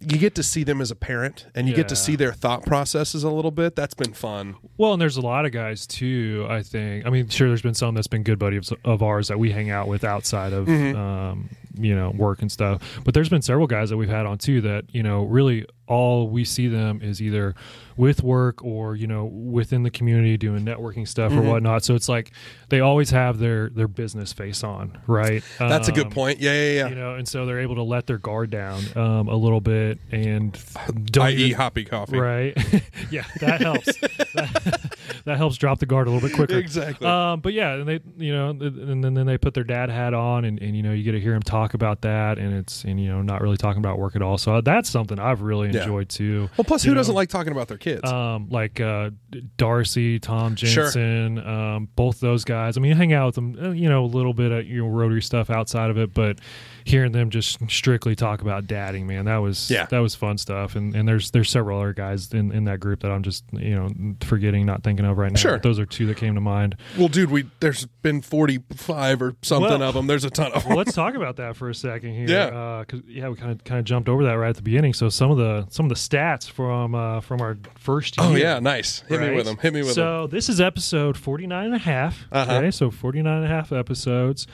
you 0.00 0.18
get 0.18 0.34
to 0.34 0.42
see 0.42 0.64
them 0.64 0.80
as 0.82 0.90
a 0.90 0.96
parent, 0.96 1.46
and 1.54 1.66
you 1.68 1.74
get 1.74 1.88
to 1.88 1.96
see 1.96 2.14
their 2.16 2.32
thought 2.32 2.66
processes 2.66 3.24
a 3.24 3.30
little 3.30 3.50
bit. 3.52 3.74
That's 3.74 3.94
been 3.94 4.12
fun. 4.12 4.56
Well, 4.76 4.92
and 4.92 5.00
there's 5.00 5.16
a 5.16 5.22
lot 5.22 5.46
of 5.46 5.52
guys 5.52 5.86
too. 5.86 6.46
I 6.50 6.62
think. 6.62 7.06
I 7.06 7.10
mean, 7.10 7.28
sure, 7.28 7.48
there's 7.48 7.62
been 7.62 7.74
some 7.74 7.94
that's 7.94 8.06
been 8.08 8.22
good 8.22 8.38
buddies 8.38 8.70
of 8.84 9.02
ours 9.02 9.28
that 9.28 9.38
we 9.38 9.50
hang 9.52 9.70
out 9.70 9.88
with 9.88 10.04
outside 10.04 10.52
of, 10.52 10.66
Mm-hmm. 10.66 10.98
um, 10.98 11.48
you 11.76 11.94
know, 11.94 12.10
work 12.10 12.40
and 12.42 12.52
stuff. 12.52 12.82
But 13.04 13.14
there's 13.14 13.28
been 13.28 13.42
several 13.42 13.66
guys 13.66 13.90
that 13.90 13.96
we've 13.96 14.08
had 14.08 14.26
on 14.26 14.38
too 14.38 14.60
that 14.62 14.84
you 14.94 15.02
know 15.02 15.24
really 15.24 15.64
all 15.86 16.28
we 16.28 16.44
see 16.44 16.68
them 16.68 17.00
is 17.02 17.20
either 17.20 17.54
with 17.96 18.22
work 18.24 18.62
or 18.64 18.96
you 18.96 19.06
know 19.06 19.24
within 19.24 19.82
the 19.84 19.90
community 19.90 20.36
doing 20.36 20.64
networking 20.64 21.06
stuff 21.06 21.30
Mm-hmm. 21.32 21.40
or 21.46 21.50
whatnot. 21.52 21.84
So 21.84 21.94
it's 21.94 22.08
like 22.08 22.32
they 22.68 22.80
always 22.80 23.10
have 23.10 23.38
their 23.38 23.68
their 23.70 23.88
business 23.88 24.32
face 24.32 24.62
on, 24.64 24.98
right? 25.06 25.42
That's 25.58 25.88
a 25.88 25.92
good 25.92 26.06
Um, 26.06 26.12
point. 26.12 26.40
Yeah, 26.40 26.52
yeah, 26.52 26.72
yeah. 26.72 26.88
You 26.88 26.94
know, 26.96 27.14
and 27.14 27.26
so 27.28 27.46
they're 27.46 27.60
able 27.60 27.76
to 27.76 27.82
let 27.82 28.06
their 28.06 28.18
guard 28.18 28.50
down 28.50 28.82
um, 28.96 29.28
a 29.28 29.36
little 29.36 29.60
bit 29.60 29.98
and 30.10 30.52
don't 31.06 31.26
I.e., 31.26 31.34
even- 31.36 31.56
hoppy 31.56 31.84
coffee. 31.84 32.18
Right. 32.18 32.56
yeah, 33.10 33.24
that 33.40 33.60
helps. 33.60 33.86
that, 34.34 34.96
that 35.24 35.36
helps 35.36 35.56
drop 35.56 35.78
the 35.78 35.86
guard 35.86 36.06
a 36.08 36.10
little 36.10 36.28
bit 36.28 36.34
quicker. 36.36 36.58
Exactly. 36.58 37.06
Um, 37.06 37.40
but 37.40 37.52
yeah, 37.52 37.74
and 37.74 37.88
they, 37.88 38.00
you 38.16 38.32
know, 38.34 38.50
and 38.50 39.04
then, 39.04 39.14
then 39.14 39.26
they 39.26 39.38
put 39.38 39.54
their 39.54 39.64
dad 39.64 39.88
hat 39.90 40.14
on, 40.14 40.44
and, 40.44 40.60
and 40.60 40.76
you 40.76 40.82
know, 40.82 40.92
you 40.92 41.02
get 41.04 41.12
to 41.12 41.20
hear 41.20 41.34
him 41.34 41.42
talk 41.42 41.74
about 41.74 42.00
that, 42.02 42.38
and 42.38 42.54
it's 42.54 42.84
and 42.84 43.00
you 43.00 43.08
know, 43.08 43.22
not 43.22 43.40
really 43.40 43.56
talking 43.56 43.78
about 43.78 43.98
work 43.98 44.16
at 44.16 44.22
all. 44.22 44.38
So 44.38 44.60
that's 44.60 44.88
something 44.88 45.18
I've 45.18 45.42
really 45.42 45.70
Yeah. 45.74 46.04
too. 46.04 46.48
Well, 46.56 46.64
plus, 46.64 46.82
who 46.82 46.90
know, 46.90 46.96
doesn't 46.96 47.14
like 47.14 47.28
talking 47.28 47.52
about 47.52 47.68
their 47.68 47.78
kids? 47.78 48.10
um, 48.10 48.48
like 48.50 48.80
uh, 48.80 49.10
Darcy, 49.56 50.18
Tom 50.18 50.56
Sure. 50.56 50.84
Jensen, 50.84 51.38
um, 51.46 51.88
both 51.96 52.20
those 52.20 52.44
guys. 52.44 52.76
I 52.76 52.80
mean, 52.80 52.90
you 52.90 52.96
hang 52.96 53.12
out 53.12 53.26
with 53.26 53.34
them, 53.36 53.58
uh, 53.60 53.70
you 53.70 53.88
know, 53.88 54.04
a 54.04 54.06
little 54.06 54.34
bit 54.34 54.52
at 54.52 54.66
your 54.66 54.88
know 54.88 54.88
rotary 54.88 55.22
stuff 55.22 55.50
outside 55.50 55.90
of 55.90 55.98
it, 55.98 56.12
but 56.14 56.38
hearing 56.86 57.12
them 57.12 57.30
just 57.30 57.58
strictly 57.70 58.14
talk 58.14 58.42
about 58.42 58.66
dadding, 58.66 59.06
man, 59.06 59.24
that 59.24 59.38
was 59.38 59.70
Yeah. 59.70 59.86
that 59.86 60.00
was 60.00 60.14
fun 60.14 60.36
stuff. 60.38 60.76
And 60.76 60.94
and 60.94 61.08
there's 61.08 61.30
there's 61.30 61.48
several 61.50 61.80
other 61.80 61.92
guys 61.94 62.32
in, 62.32 62.52
in 62.52 62.64
that 62.64 62.80
group 62.80 63.00
that 63.00 63.10
I'm 63.10 63.22
just 63.22 63.44
you 63.52 63.74
know 63.74 63.90
forgetting, 64.22 64.66
not 64.66 64.82
thinking 64.82 65.06
of 65.06 65.16
right 65.18 65.32
now. 65.32 65.38
Sure. 65.38 65.58
Those 65.58 65.78
are 65.78 65.86
two 65.86 66.06
that 66.06 66.16
came 66.16 66.34
to 66.34 66.40
mind. 66.40 66.76
well, 66.98 67.08
dude, 67.08 67.30
we 67.30 67.44
there's 67.60 67.86
been 68.02 68.20
45 68.20 69.22
or 69.22 69.34
something 69.42 69.70
Well- 69.70 69.82
of 69.82 69.94
them. 69.94 70.06
There's 70.06 70.24
a 70.24 70.30
ton 70.30 70.52
of 70.52 70.64
them. 70.64 70.74
Let's 70.76 70.92
talk 70.92 71.14
about 71.14 71.36
that 71.36 71.56
for 71.56 71.70
a 71.70 71.74
second 71.74 72.12
here. 72.14 72.28
Yeah. 72.28 72.80
because 72.86 73.00
yeah, 73.08 73.28
we 73.28 73.36
kind 73.36 73.52
of 73.52 73.64
kind 73.64 73.78
of 73.78 73.84
jumped 73.84 74.08
over 74.08 74.24
that 74.24 74.32
right 74.34 74.50
at 74.50 74.56
the 74.56 74.62
beginning. 74.62 74.92
So 74.92 75.08
some 75.08 75.30
of 75.30 75.38
the 75.38 75.66
some 75.70 75.86
of 75.86 75.88
the 75.90 75.94
stats 75.96 76.48
from 76.50 76.94
uh, 76.94 77.20
from 77.20 77.40
our 77.40 77.56
first 77.78 78.18
year. 78.18 78.26
Oh, 78.26 78.34
yeah, 78.34 78.58
nice. 78.58 79.00
Hit 79.08 79.20
me 79.20 79.30
with 79.34 79.46
them. 79.46 79.56
Hit 79.58 79.72
me 79.72 79.80
with 79.80 79.94
them. 79.94 79.94
so 79.94 80.26
this 80.26 80.48
is 80.48 80.60
episode 80.60 81.16
49 81.16 81.64
and 81.66 81.74
a 81.74 81.78
half. 81.78 82.24
Uh-huh. 82.30 82.56
Okay, 82.56 82.70
so 82.70 82.90
49 82.90 83.32
and 83.36 83.44
a 83.44 83.48
half 83.48 83.72
episodes. 83.72 84.46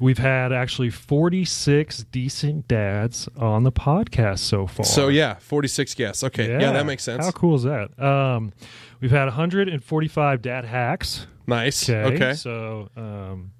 We've 0.00 0.18
had 0.18 0.50
actually 0.50 0.88
46 0.90 2.04
decent 2.04 2.66
dads 2.66 3.28
on 3.36 3.64
the 3.64 3.72
podcast 3.72 4.38
so 4.38 4.66
far. 4.66 4.86
So, 4.86 5.08
yeah, 5.08 5.34
46 5.34 5.94
guests. 5.94 6.24
Okay. 6.24 6.50
Yeah, 6.50 6.72
that 6.72 6.86
makes 6.86 7.04
sense. 7.04 7.22
How 7.24 7.30
cool 7.32 7.54
is 7.56 7.64
that? 7.64 8.02
Um, 8.02 8.52
we've 9.00 9.10
had 9.10 9.24
145 9.26 10.40
dad 10.42 10.64
hacks. 10.64 11.26
Nice. 11.46 11.88
Okay. 11.88 12.14
Okay. 12.14 12.32
So, 12.32 12.88
um, 12.96 13.52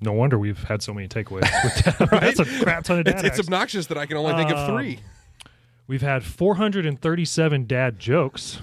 no 0.00 0.12
wonder 0.12 0.38
we've 0.38 0.62
had 0.62 0.82
so 0.82 0.94
many 0.94 1.08
takeaways. 1.08 1.50
With 1.64 1.98
that. 1.98 2.08
That's 2.20 2.38
a 2.38 2.44
crap 2.62 2.84
ton 2.84 3.00
of 3.00 3.04
dad 3.04 3.16
It's, 3.16 3.24
it's 3.24 3.40
obnoxious 3.40 3.86
that 3.88 3.98
I 3.98 4.06
can 4.06 4.16
only 4.16 4.34
think 4.34 4.50
of 4.50 4.56
Um, 4.58 4.76
three. 4.76 5.00
We've 5.88 6.02
had 6.02 6.22
437 6.22 7.66
dad 7.66 7.98
jokes. 7.98 8.60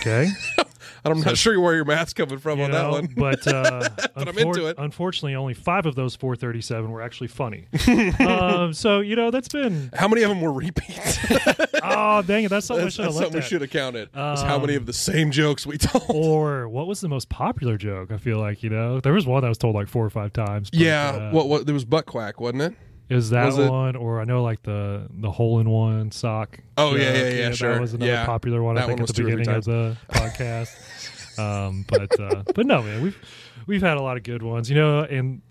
Okay. 0.00 0.28
I'm 1.04 1.20
not 1.20 1.36
sure 1.36 1.58
where 1.60 1.74
your 1.74 1.84
math's 1.84 2.12
coming 2.12 2.38
from 2.38 2.60
on 2.60 2.70
know, 2.70 2.82
that 2.82 2.90
one. 2.90 3.06
But, 3.16 3.46
uh, 3.46 3.88
But 4.14 4.28
I'm 4.28 4.38
into 4.38 4.66
it. 4.66 4.76
Unfortunately, 4.78 5.34
only 5.34 5.54
five 5.54 5.86
of 5.86 5.94
those 5.94 6.14
437 6.16 6.90
were 6.90 7.02
actually 7.02 7.28
funny. 7.28 7.66
um, 8.20 8.72
so 8.72 9.00
you 9.00 9.16
know 9.16 9.30
that's 9.30 9.48
been 9.48 9.90
How 9.94 10.06
many 10.08 10.22
of 10.22 10.28
them 10.28 10.40
were 10.40 10.52
repeats? 10.52 11.18
oh 11.82 12.22
dang 12.22 12.44
it, 12.44 12.48
that's 12.48 12.66
something 12.66 12.84
That's, 12.84 12.98
I 12.98 13.02
should 13.02 13.04
have 13.06 13.14
something 13.14 13.34
we 13.40 13.46
should 13.46 13.60
have 13.62 13.70
counted. 13.70 14.08
was 14.14 14.42
how 14.42 14.56
Um, 14.56 14.62
many 14.62 14.74
of 14.76 14.86
the 14.86 14.92
same 14.92 15.30
jokes 15.30 15.66
we 15.66 15.78
told. 15.78 16.04
Or 16.08 16.68
what 16.68 16.86
was 16.86 17.00
the 17.00 17.08
most 17.08 17.28
popular 17.28 17.76
joke? 17.76 18.10
I 18.12 18.18
feel 18.18 18.38
like 18.38 18.62
you 18.62 18.70
know 18.70 19.00
there 19.00 19.12
was 19.12 19.26
one 19.26 19.42
that 19.42 19.48
was 19.48 19.58
told 19.58 19.74
like 19.74 19.88
four 19.88 20.04
or 20.04 20.10
five 20.10 20.32
times. 20.32 20.70
but, 20.70 20.78
yeah. 20.78 21.10
uh, 21.10 21.30
what? 21.32 21.48
What? 21.48 21.66
There 21.66 21.74
was 21.74 21.84
butt 21.84 22.06
quack, 22.06 22.40
wasn't 22.40 22.62
it? 22.62 22.74
Is 23.16 23.30
that 23.30 23.52
it- 23.58 23.70
one? 23.70 23.96
Or 23.96 24.20
I 24.20 24.24
know 24.24 24.42
like 24.42 24.62
the 24.62 25.06
the 25.10 25.30
hole 25.30 25.60
in 25.60 25.68
one 25.70 26.10
sock. 26.10 26.58
Oh, 26.76 26.94
yeah, 26.94 27.12
joke. 27.12 27.14
yeah, 27.14 27.28
yeah, 27.30 27.50
sure. 27.52 27.72
That 27.74 27.80
was 27.80 27.94
another 27.94 28.10
Yeah. 28.12 28.26
popular 28.26 28.62
one. 28.62 28.74
That 28.76 28.84
I 28.84 28.86
think 28.88 29.00
at 29.00 29.06
the 29.06 29.12
two 29.12 29.22
or 29.22 29.26
three 29.30 29.36
beginning 29.36 29.56
of 29.58 29.64
the 29.64 29.96
podcast. 30.12 31.38
um, 31.38 31.84
but 31.88 32.18
uh, 32.20 32.42
but 32.54 32.66
no 32.66 32.82
man, 32.82 33.02
we've 33.02 33.18
we've 33.66 33.82
had 33.82 33.96
a 33.96 34.02
lot 34.02 34.16
of 34.16 34.22
good 34.22 34.42
ones. 34.42 34.68
You 34.68 34.76
know, 34.76 35.00
and 35.02 35.42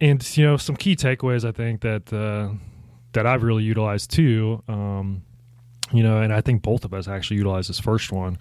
and 0.00 0.36
you 0.36 0.44
know 0.44 0.56
some 0.56 0.76
key 0.76 0.96
takeaways. 0.96 1.46
I 1.46 1.52
think 1.52 1.80
that 1.82 2.12
uh, 2.12 2.54
that 3.12 3.26
I've 3.26 3.42
really 3.42 3.64
utilized 3.64 4.10
too. 4.10 4.62
Um, 4.68 5.22
you 5.92 6.02
know, 6.02 6.20
and 6.20 6.32
I 6.32 6.40
think 6.40 6.62
both 6.62 6.84
of 6.84 6.92
us 6.92 7.08
actually 7.08 7.38
utilized 7.38 7.68
this 7.68 7.80
first 7.80 8.12
one 8.12 8.38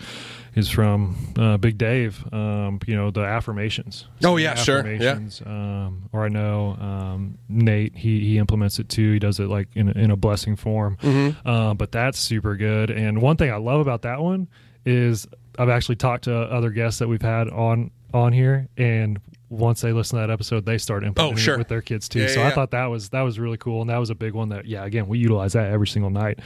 is 0.56 0.70
from 0.70 1.16
uh, 1.38 1.58
Big 1.58 1.77
Dave. 1.77 2.24
Um, 2.34 2.80
you 2.86 2.96
know, 2.96 3.10
the 3.12 3.22
affirmations. 3.22 4.06
Oh, 4.24 4.38
yeah, 4.38 4.56
sure. 4.56 4.77
Yeah. 4.86 5.12
affirmations. 5.12 5.42
Um, 5.46 6.10
or 6.12 6.25
I 6.25 6.30
know 6.30 6.77
um, 6.80 7.38
Nate. 7.48 7.96
He 7.96 8.20
he 8.22 8.38
implements 8.38 8.80
it 8.80 8.89
too. 8.89 9.13
He 9.13 9.20
does 9.20 9.39
it 9.39 9.48
like 9.48 9.68
in 9.75 9.89
a, 9.89 9.92
in 9.94 10.12
a 10.12 10.16
blessing 10.18 10.56
form. 10.56 10.98
Mm-hmm. 11.01 11.48
Uh, 11.48 11.74
but 11.74 11.92
that's 11.92 12.20
super 12.20 12.56
good. 12.56 12.89
And 12.89 13.22
one 13.22 13.38
thing 13.38 13.51
I 13.51 13.58
love 13.58 13.80
about 13.80 14.01
that 14.04 14.22
one 14.22 14.48
is 14.86 15.27
I've 15.60 15.70
actually 15.70 15.96
talked 15.98 16.25
to 16.25 16.36
other 16.36 16.70
guests 16.70 17.00
that 17.00 17.08
we've 17.08 17.22
had 17.22 17.50
on 17.50 17.92
on 18.13 18.32
here, 18.34 18.68
and 18.77 19.20
once 19.50 19.82
they 19.82 19.92
listen 19.94 20.18
to 20.20 20.27
that 20.27 20.32
episode, 20.32 20.66
they 20.66 20.77
start 20.77 21.04
implementing 21.04 21.38
Oh, 21.38 21.42
sure. 21.42 21.56
it 21.56 21.60
with 21.60 21.68
their 21.70 21.82
kids 21.82 22.10
too. 22.10 22.22
Yeah, 22.22 22.27
so 22.27 22.39
yeah, 22.39 22.46
I 22.46 22.50
yeah. 22.50 22.56
thought 22.56 22.72
that 22.72 22.86
was 22.86 23.10
that 23.10 23.22
was 23.22 23.39
really 23.39 23.58
cool, 23.58 23.82
and 23.82 23.89
that 23.89 23.98
was 23.98 24.10
a 24.10 24.16
big 24.16 24.34
one. 24.34 24.50
That 24.50 24.66
yeah, 24.66 24.84
again, 24.86 25.08
we 25.08 25.20
utilize 25.20 25.54
that 25.54 25.72
every 25.72 25.88
single 25.88 26.10
night. 26.10 26.39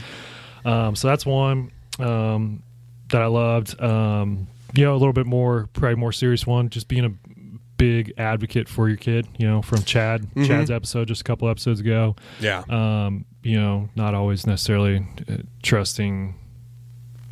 Um, 0.65 0.95
so 0.95 1.07
that's 1.07 1.25
one 1.25 1.71
um, 1.99 2.63
that 3.09 3.21
I 3.21 3.27
loved. 3.27 3.79
Um, 3.81 4.47
you 4.73 4.85
know, 4.85 4.93
a 4.93 4.97
little 4.97 5.13
bit 5.13 5.25
more, 5.25 5.67
probably 5.73 5.95
more 5.95 6.11
serious 6.13 6.47
one, 6.47 6.69
just 6.69 6.87
being 6.87 7.05
a 7.05 7.11
big 7.77 8.13
advocate 8.17 8.69
for 8.69 8.87
your 8.87 8.97
kid. 8.97 9.27
You 9.37 9.47
know, 9.47 9.61
from 9.61 9.83
Chad, 9.83 10.21
Mm-hmm. 10.21 10.45
Chad's 10.45 10.71
episode 10.71 11.07
just 11.07 11.21
a 11.21 11.23
couple 11.23 11.49
episodes 11.49 11.79
ago 11.79 12.15
Yeah. 12.39 12.63
um, 12.69 13.25
you 13.43 13.59
know, 13.59 13.89
not 13.95 14.13
always 14.13 14.45
necessarily 14.45 15.05
uh, 15.29 15.37
trusting 15.63 16.35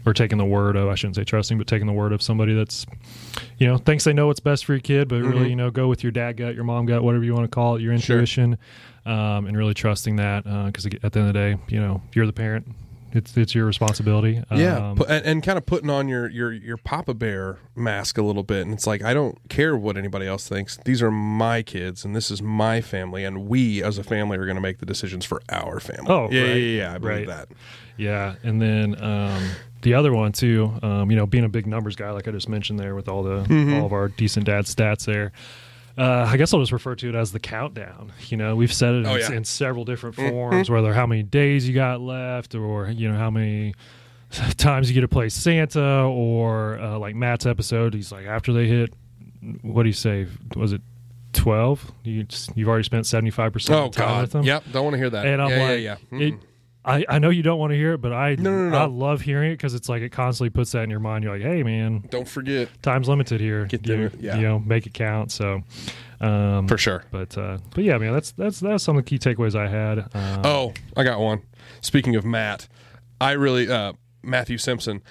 or 0.06 0.14
taking 0.14 0.38
the 0.38 0.46
word 0.46 0.76
of 0.76 0.88
I 0.90 0.96
shouldn't 0.96 1.18
say 1.18 1.24
trusting, 1.24 1.58
but 1.58 1.68
taking 1.68 1.86
the 1.86 1.94
word 1.94 2.14
of 2.14 2.22
somebody 2.22 2.54
that's 2.56 2.86
you 3.58 3.68
know 3.68 3.78
thinks 3.78 4.06
they 4.06 4.14
know 4.14 4.28
what's 4.28 4.40
best 4.40 4.66
for 4.66 4.74
your 4.74 4.80
kid, 4.80 5.08
but 5.08 5.22
Mhm. 5.22 5.30
really 5.30 5.50
you 5.50 5.56
know 5.56 5.70
go 5.70 5.88
with 5.88 6.04
your 6.04 6.12
dad 6.12 6.38
gut, 6.38 6.56
your 6.56 6.64
mom 6.64 6.86
gut, 6.88 7.04
whatever 7.04 7.24
you 7.24 7.34
want 7.34 7.44
to 7.46 7.50
call 7.54 7.76
it, 7.76 7.82
your 7.82 7.96
Sure. 8.00 8.16
intuition, 8.18 8.58
um, 9.06 9.46
and 9.46 9.56
really 9.56 9.74
trusting 9.76 10.16
that 10.16 10.44
because 10.66 10.86
at 10.88 10.92
the 11.14 11.20
end 11.20 11.28
of 11.30 11.34
the 11.34 11.34
day, 11.34 11.58
you 11.68 11.80
know 11.80 12.02
you're 12.14 12.26
the 12.26 12.34
parent. 12.34 12.68
It's 13.12 13.36
it's 13.36 13.56
your 13.56 13.66
responsibility. 13.66 14.44
Yeah, 14.52 14.92
Um, 14.92 15.02
and, 15.10 15.26
and 15.26 15.44
kind 15.44 15.58
of 15.58 15.66
putting 15.66 15.90
on 15.90 16.08
your 16.08 16.30
your 16.30 16.52
your 16.52 16.78
Papa 16.78 17.14
Bear 17.14 17.58
mask 17.76 18.18
a 18.18 18.22
little 18.22 18.44
bit, 18.44 18.62
and 18.66 18.74
it's 18.74 18.86
like 18.86 19.04
I 19.04 19.14
don't 19.14 19.38
care 19.50 19.76
what 19.76 19.98
anybody 19.98 20.28
else 20.28 20.48
thinks. 20.48 20.78
These 20.86 21.02
are 21.02 21.12
my 21.12 21.62
kids, 21.64 22.06
and 22.06 22.16
this 22.16 22.30
is 22.30 22.42
my 22.42 22.82
family, 22.82 23.24
and 23.26 23.48
we 23.48 23.82
as 23.84 23.98
a 23.98 24.04
family 24.04 24.38
are 24.38 24.46
going 24.46 24.56
to 24.56 24.62
make 24.62 24.78
the 24.80 24.86
decisions 24.86 25.26
for 25.26 25.42
our 25.50 25.80
family. 25.80 26.06
Oh, 26.12 26.30
yeah, 26.32 26.42
right, 26.42 26.48
yeah, 26.56 26.78
yeah, 26.82 26.94
I 26.94 26.98
believe 27.00 27.28
right. 27.28 27.28
that. 27.28 27.50
Yeah, 27.98 28.36
and 28.44 28.62
then 28.62 29.02
um, 29.04 29.50
the 29.82 29.94
other 29.94 30.14
one 30.14 30.32
too, 30.32 30.72
um, 30.84 31.10
you 31.12 31.18
know, 31.18 31.26
being 31.26 31.44
a 31.44 31.50
big 31.50 31.66
numbers 31.68 31.96
guy, 31.96 32.12
like 32.12 32.28
I 32.28 32.32
just 32.32 32.48
mentioned 32.48 32.80
there, 32.80 32.96
with 32.96 33.10
all 33.10 33.24
the 33.24 33.44
Mhm. 33.44 33.80
all 33.80 33.86
of 33.86 33.94
our 33.94 34.08
decent 34.08 34.46
dad 34.46 34.66
stats 34.66 35.06
there. 35.06 35.32
Uh, 36.00 36.26
I 36.30 36.38
guess 36.38 36.54
I'll 36.54 36.62
just 36.62 36.72
refer 36.72 36.96
to 36.96 37.10
it 37.10 37.16
as 37.16 37.32
the 37.34 37.40
countdown. 37.40 38.12
You 38.30 38.38
know, 38.38 38.56
we've 38.56 38.72
said 38.72 38.96
it 38.96 39.06
Oh, 39.06 39.16
in, 39.16 39.20
yeah. 39.20 39.32
in 39.34 39.44
several 39.44 39.84
different 39.84 40.16
Mhm. 40.16 40.30
forms, 40.30 40.70
whether 40.70 40.94
how 40.94 41.06
many 41.06 41.24
days 41.24 41.68
you 41.68 41.74
got 41.74 42.00
left, 42.00 42.56
or 42.56 42.90
you 42.90 43.12
know 43.12 43.18
how 43.18 43.30
many 43.30 43.74
times 44.58 44.90
you 44.90 44.94
get 44.94 45.02
to 45.02 45.08
play 45.10 45.28
Santa, 45.30 46.04
or 46.06 46.80
uh, 46.80 46.98
like 46.98 47.16
Matt's 47.16 47.46
episode, 47.46 47.94
he's 47.94 48.12
like 48.12 48.26
after 48.28 48.54
they 48.54 48.66
hit, 48.68 48.94
what 49.62 49.84
do 49.84 49.90
you 49.90 49.94
say? 49.94 50.28
Was 50.56 50.72
it 50.74 50.82
twelve? 51.34 51.92
You 52.04 52.24
just, 52.24 52.56
you've 52.56 52.68
already 52.70 52.84
spent 52.84 53.06
seventy 53.06 53.32
five 53.32 53.52
percent 53.54 53.78
Oh 53.80 53.86
of 53.86 53.92
time 53.92 54.08
God, 54.08 54.22
with 54.22 54.32
them. 54.32 54.44
yep, 54.44 54.64
don't 54.72 54.84
want 54.86 54.94
to 54.94 54.98
hear 54.98 55.10
that. 55.10 55.26
And 55.26 55.42
I'm 55.42 55.50
yeah, 55.50 55.58
like, 55.60 55.70
yeah, 55.82 55.96
yeah. 56.12 56.18
Mm-mm. 56.18 56.34
it, 56.34 56.40
I, 56.90 57.06
I 57.08 57.20
know 57.20 57.30
you 57.30 57.44
don't 57.44 57.60
want 57.60 57.72
to 57.72 57.78
hear 57.78 57.94
it, 57.94 58.00
but 58.00 58.12
I 58.14 58.36
No, 58.36 58.52
no, 58.52 58.70
no, 58.70 58.78
I 58.78 58.86
no. 58.88 58.92
love 58.94 59.22
hearing 59.22 59.52
it 59.52 59.56
because 59.56 59.74
it's 59.74 59.88
like 59.90 60.02
it 60.02 60.10
constantly 60.10 60.50
puts 60.50 60.72
that 60.72 60.84
in 60.84 60.90
your 60.90 61.00
mind. 61.00 61.24
You're 61.24 61.34
like, 61.38 61.44
hey 61.44 61.64
man, 61.64 62.04
don't 62.10 62.28
forget 62.28 62.70
time's 62.82 63.08
limited 63.08 63.40
here. 63.42 63.66
Get 63.66 63.84
there, 63.84 64.12
yeah. 64.20 64.36
you 64.38 64.42
know, 64.44 64.60
make 64.60 64.86
it 64.88 64.94
count. 64.94 65.32
So, 65.32 65.62
um, 66.22 66.68
for 66.68 66.78
sure. 66.78 67.04
but 67.12 67.38
uh, 67.38 67.60
but 67.76 67.84
yeah, 67.84 67.98
man, 67.98 68.14
that's 68.14 68.32
that's 68.32 68.60
that's 68.60 68.84
some 68.84 68.98
of 68.98 69.06
the 69.06 69.10
key 69.10 69.20
takeaways 69.20 69.56
I 69.56 69.68
had. 69.68 70.00
Um, 70.16 70.42
Oh, 70.46 70.74
I 70.98 71.04
got 71.04 71.20
one. 71.20 71.42
Speaking 71.82 72.16
of 72.16 72.26
Matt, 72.26 72.68
I 73.22 73.32
really 73.32 73.70
uh, 73.70 73.94
Matthew 74.24 74.58
Simpson. 74.58 75.02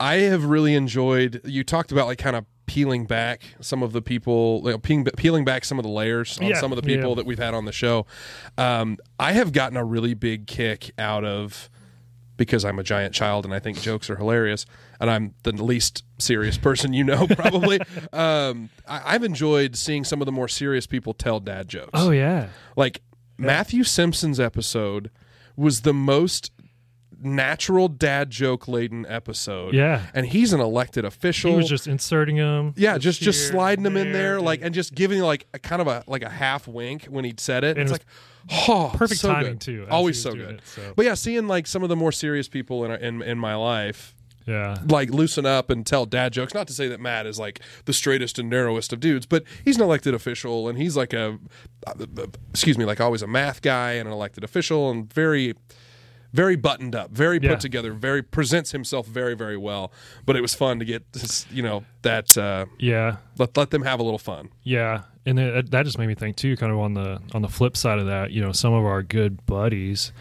I 0.00 0.16
have 0.16 0.44
really 0.44 0.74
enjoyed. 0.74 1.40
You 1.44 1.64
talked 1.64 1.90
about 1.92 2.06
like 2.06 2.18
kind 2.18 2.36
of 2.36 2.44
peeling 2.68 3.06
back 3.06 3.42
some 3.60 3.82
of 3.82 3.92
the 3.92 4.00
people, 4.00 4.62
like, 4.62 4.80
peeling, 4.82 5.04
peeling 5.16 5.44
back 5.44 5.64
some 5.64 5.78
of 5.78 5.82
the 5.82 5.90
layers 5.90 6.38
on 6.38 6.46
Yeah, 6.46 6.60
some 6.60 6.70
of 6.70 6.76
the 6.76 6.82
people 6.82 7.10
yeah. 7.10 7.14
that 7.16 7.26
we've 7.26 7.38
had 7.38 7.54
on 7.54 7.64
the 7.64 7.72
show. 7.72 8.06
Um, 8.56 8.98
I 9.18 9.32
have 9.32 9.50
gotten 9.52 9.76
a 9.76 9.84
really 9.84 10.14
big 10.14 10.46
kick 10.46 10.92
out 10.98 11.24
of 11.24 11.68
because 12.36 12.64
I'm 12.64 12.78
a 12.78 12.84
giant 12.84 13.12
child 13.14 13.44
and 13.44 13.52
I 13.52 13.58
think 13.58 13.80
jokes 13.80 14.08
are 14.10 14.16
hilarious, 14.16 14.64
and 15.00 15.10
I'm 15.10 15.34
the 15.42 15.52
least 15.52 16.04
serious 16.18 16.56
person 16.56 16.92
you 16.92 17.02
know 17.02 17.26
probably. 17.30 17.80
um, 18.12 18.70
I, 18.86 19.14
I've 19.14 19.24
enjoyed 19.24 19.74
seeing 19.74 20.04
some 20.04 20.22
of 20.22 20.26
the 20.26 20.32
more 20.32 20.46
serious 20.46 20.86
people 20.86 21.14
tell 21.14 21.40
dad 21.40 21.68
jokes. 21.68 21.90
oh 21.94 22.10
yeah, 22.10 22.48
Like 22.76 23.02
Matthew 23.36 23.82
Simpson's 23.82 24.38
episode 24.38 25.10
was 25.56 25.80
the 25.80 25.94
most 25.94 26.52
natural 27.20 27.88
dad 27.88 28.30
joke 28.30 28.68
laden 28.68 29.06
episode. 29.06 29.74
yeah. 29.74 30.06
And 30.14 30.26
he's 30.26 30.52
an 30.52 30.60
elected 30.60 31.04
official. 31.04 31.50
He 31.50 31.56
was 31.56 31.68
just 31.68 31.86
inserting 31.86 32.36
them. 32.36 32.74
yeah, 32.76 32.98
just 32.98 33.20
just 33.20 33.40
here, 33.40 33.50
sliding 33.52 33.84
them 33.84 33.96
in 33.96 34.12
there, 34.12 34.40
like 34.40 34.60
and 34.62 34.74
just 34.74 34.94
giving 34.94 35.20
like 35.20 35.46
a 35.54 35.58
kind 35.58 35.82
of 35.82 35.88
a 35.88 36.04
like 36.06 36.22
a 36.22 36.28
half 36.28 36.68
wink 36.68 37.04
when 37.06 37.24
he'd 37.24 37.40
said 37.40 37.64
it. 37.64 37.76
And 37.76 37.80
it's 37.80 37.90
it 37.90 37.94
like, 37.94 38.68
oh, 38.68 38.92
perfect 38.94 39.20
so 39.20 39.32
timing 39.32 39.52
good. 39.52 39.60
too. 39.60 39.86
Always 39.90 40.20
so 40.20 40.32
good. 40.32 40.56
it, 40.56 40.60
so, 40.64 40.92
But 40.96 41.04
yeah, 41.04 41.14
seeing 41.14 41.48
like 41.48 41.66
some 41.66 41.82
of 41.82 41.88
the 41.88 41.96
more 41.96 42.12
serious 42.12 42.48
people 42.48 42.84
in 42.84 42.92
in 42.92 43.22
in 43.22 43.38
my 43.38 43.54
life 43.54 44.14
yeah, 44.48 44.78
like 44.88 45.10
loosen 45.10 45.44
up 45.44 45.68
and 45.68 45.86
tell 45.86 46.06
dad 46.06 46.32
jokes. 46.32 46.54
Not 46.54 46.66
to 46.68 46.72
say 46.72 46.88
that 46.88 47.00
Matt 47.00 47.26
is 47.26 47.38
like 47.38 47.60
the 47.84 47.92
straightest 47.92 48.38
and 48.38 48.48
narrowest 48.48 48.94
of 48.94 49.00
dudes, 49.00 49.26
but 49.26 49.44
he's 49.62 49.76
an 49.76 49.82
elected 49.82 50.14
official 50.14 50.68
and 50.68 50.78
he's 50.78 50.96
like 50.96 51.12
a, 51.12 51.38
excuse 52.50 52.78
me, 52.78 52.86
like 52.86 52.98
always 52.98 53.20
a 53.20 53.26
math 53.26 53.60
guy 53.60 53.92
and 53.92 54.08
an 54.08 54.14
elected 54.14 54.44
official 54.44 54.90
and 54.90 55.12
very, 55.12 55.54
very 56.32 56.56
buttoned 56.56 56.94
up, 56.94 57.10
very 57.10 57.38
Yeah. 57.42 57.50
put 57.50 57.60
together, 57.60 57.92
very 57.92 58.22
presents 58.22 58.72
himself 58.72 59.06
very, 59.06 59.34
very 59.34 59.56
well. 59.56 59.92
But 60.26 60.36
it 60.36 60.40
was 60.42 60.54
fun 60.54 60.78
to 60.78 60.84
get 60.84 61.10
this, 61.12 61.46
you 61.50 61.62
know, 61.62 61.84
that 62.02 62.36
uh, 62.36 62.66
yeah. 62.78 63.16
let 63.38 63.56
let 63.56 63.70
them 63.70 63.82
have 63.82 64.00
a 64.00 64.02
little 64.02 64.18
fun. 64.18 64.50
Yeah, 64.62 65.02
and 65.26 65.38
it, 65.38 65.70
that 65.70 65.84
just 65.84 65.98
made 65.98 66.06
me 66.06 66.14
think 66.14 66.36
too. 66.36 66.56
Kind 66.56 66.72
of 66.72 66.78
on 66.78 66.94
the 66.94 67.20
on 67.34 67.42
the 67.42 67.48
flip 67.48 67.76
side 67.76 67.98
of 67.98 68.06
that, 68.06 68.30
you 68.30 68.40
know, 68.42 68.52
some 68.52 68.72
of 68.74 68.84
our 68.84 69.02
good 69.02 69.44
buddies 69.46 70.12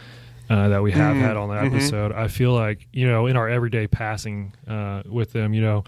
uh, 0.49 0.69
that 0.69 0.81
we 0.81 0.91
have 0.93 1.15
Mm, 1.15 1.21
had 1.21 1.35
on 1.37 1.49
the 1.49 1.55
mhm. 1.55 1.67
episode, 1.67 2.11
I 2.13 2.29
feel 2.29 2.53
like 2.53 2.87
you 2.93 3.05
know, 3.07 3.27
in 3.27 3.35
our 3.35 3.49
everyday 3.49 3.87
passing 3.87 4.53
uh, 4.67 5.03
with 5.05 5.33
them, 5.33 5.53
you 5.53 5.61
know, 5.61 5.83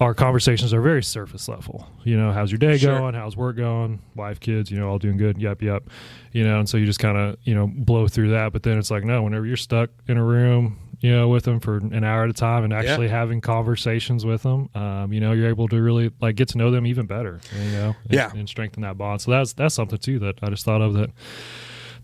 our 0.00 0.12
conversations 0.14 0.74
are 0.74 0.80
very 0.80 1.02
surface 1.02 1.48
level. 1.48 1.86
You 2.02 2.16
know, 2.16 2.32
how's 2.32 2.50
your 2.50 2.58
day 2.58 2.76
Sure. 2.78 2.98
going? 2.98 3.14
How's 3.14 3.36
work 3.36 3.56
going? 3.56 4.00
Wife, 4.16 4.40
kids, 4.40 4.70
you 4.70 4.78
know, 4.78 4.88
all 4.88 4.98
doing 4.98 5.16
good. 5.16 5.40
Yep, 5.40 5.62
yep. 5.62 5.84
You 6.32 6.44
know, 6.44 6.58
and 6.58 6.68
so 6.68 6.76
you 6.76 6.86
just 6.86 6.98
kind 6.98 7.16
of 7.16 7.36
you 7.44 7.54
know 7.54 7.66
blow 7.68 8.08
through 8.08 8.30
that. 8.30 8.52
But 8.52 8.62
then 8.64 8.78
it's 8.78 8.90
like, 8.90 9.04
no, 9.04 9.22
whenever 9.22 9.46
you're 9.46 9.56
stuck 9.56 9.90
in 10.08 10.16
a 10.16 10.24
room. 10.24 10.78
You 11.00 11.10
know, 11.10 11.28
with 11.28 11.44
them 11.44 11.60
for 11.60 11.76
an 11.76 12.02
hour 12.02 12.24
at 12.24 12.30
a 12.30 12.32
time, 12.32 12.64
and 12.64 12.72
actually 12.72 13.08
having 13.08 13.42
conversations 13.42 14.24
with 14.24 14.42
them, 14.42 14.70
um, 14.74 15.12
you 15.12 15.20
know, 15.20 15.32
you're 15.32 15.48
able 15.50 15.68
to 15.68 15.82
really 15.82 16.10
like 16.22 16.34
get 16.36 16.48
to 16.50 16.58
know 16.58 16.70
them 16.70 16.86
even 16.86 17.04
better. 17.04 17.40
You 17.62 17.70
know, 17.72 17.96
and, 18.04 18.12
Yeah. 18.14 18.30
and 18.34 18.48
strengthen 18.48 18.82
that 18.84 18.96
bond. 18.96 19.20
So 19.20 19.32
that's 19.32 19.52
that's 19.52 19.74
something 19.74 19.98
too 19.98 20.18
that 20.20 20.36
I 20.42 20.48
just 20.48 20.64
thought 20.64 20.80
of 20.80 20.94
that 20.94 21.10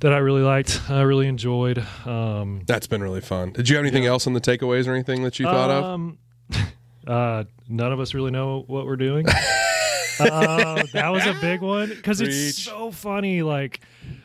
that 0.00 0.12
I 0.12 0.18
really 0.18 0.42
liked. 0.42 0.82
I 0.90 1.00
really 1.02 1.28
enjoyed. 1.28 1.78
Um, 2.04 2.60
That's 2.66 2.86
been 2.88 3.02
really 3.02 3.22
fun. 3.22 3.52
Did 3.52 3.70
you 3.70 3.76
have 3.76 3.84
anything 3.86 4.04
else 4.04 4.26
in 4.26 4.34
the 4.34 4.40
takeaways 4.40 4.86
or 4.86 4.92
anything 4.92 5.22
that 5.22 5.38
you 5.38 5.46
thought 5.46 5.70
of? 5.70 6.12
uh, 7.10 7.44
none 7.68 7.92
of 7.92 8.00
us 8.00 8.14
really 8.14 8.30
know 8.30 8.64
what 8.66 8.86
we're 8.86 8.96
doing. 8.96 9.26
uh, 9.28 10.82
that 10.92 11.08
was 11.08 11.26
a 11.26 11.34
big 11.40 11.60
one 11.60 11.88
because 11.88 12.20
it's 12.20 12.56
so 12.62 12.90
funny. 12.90 13.42
Like, 13.42 13.80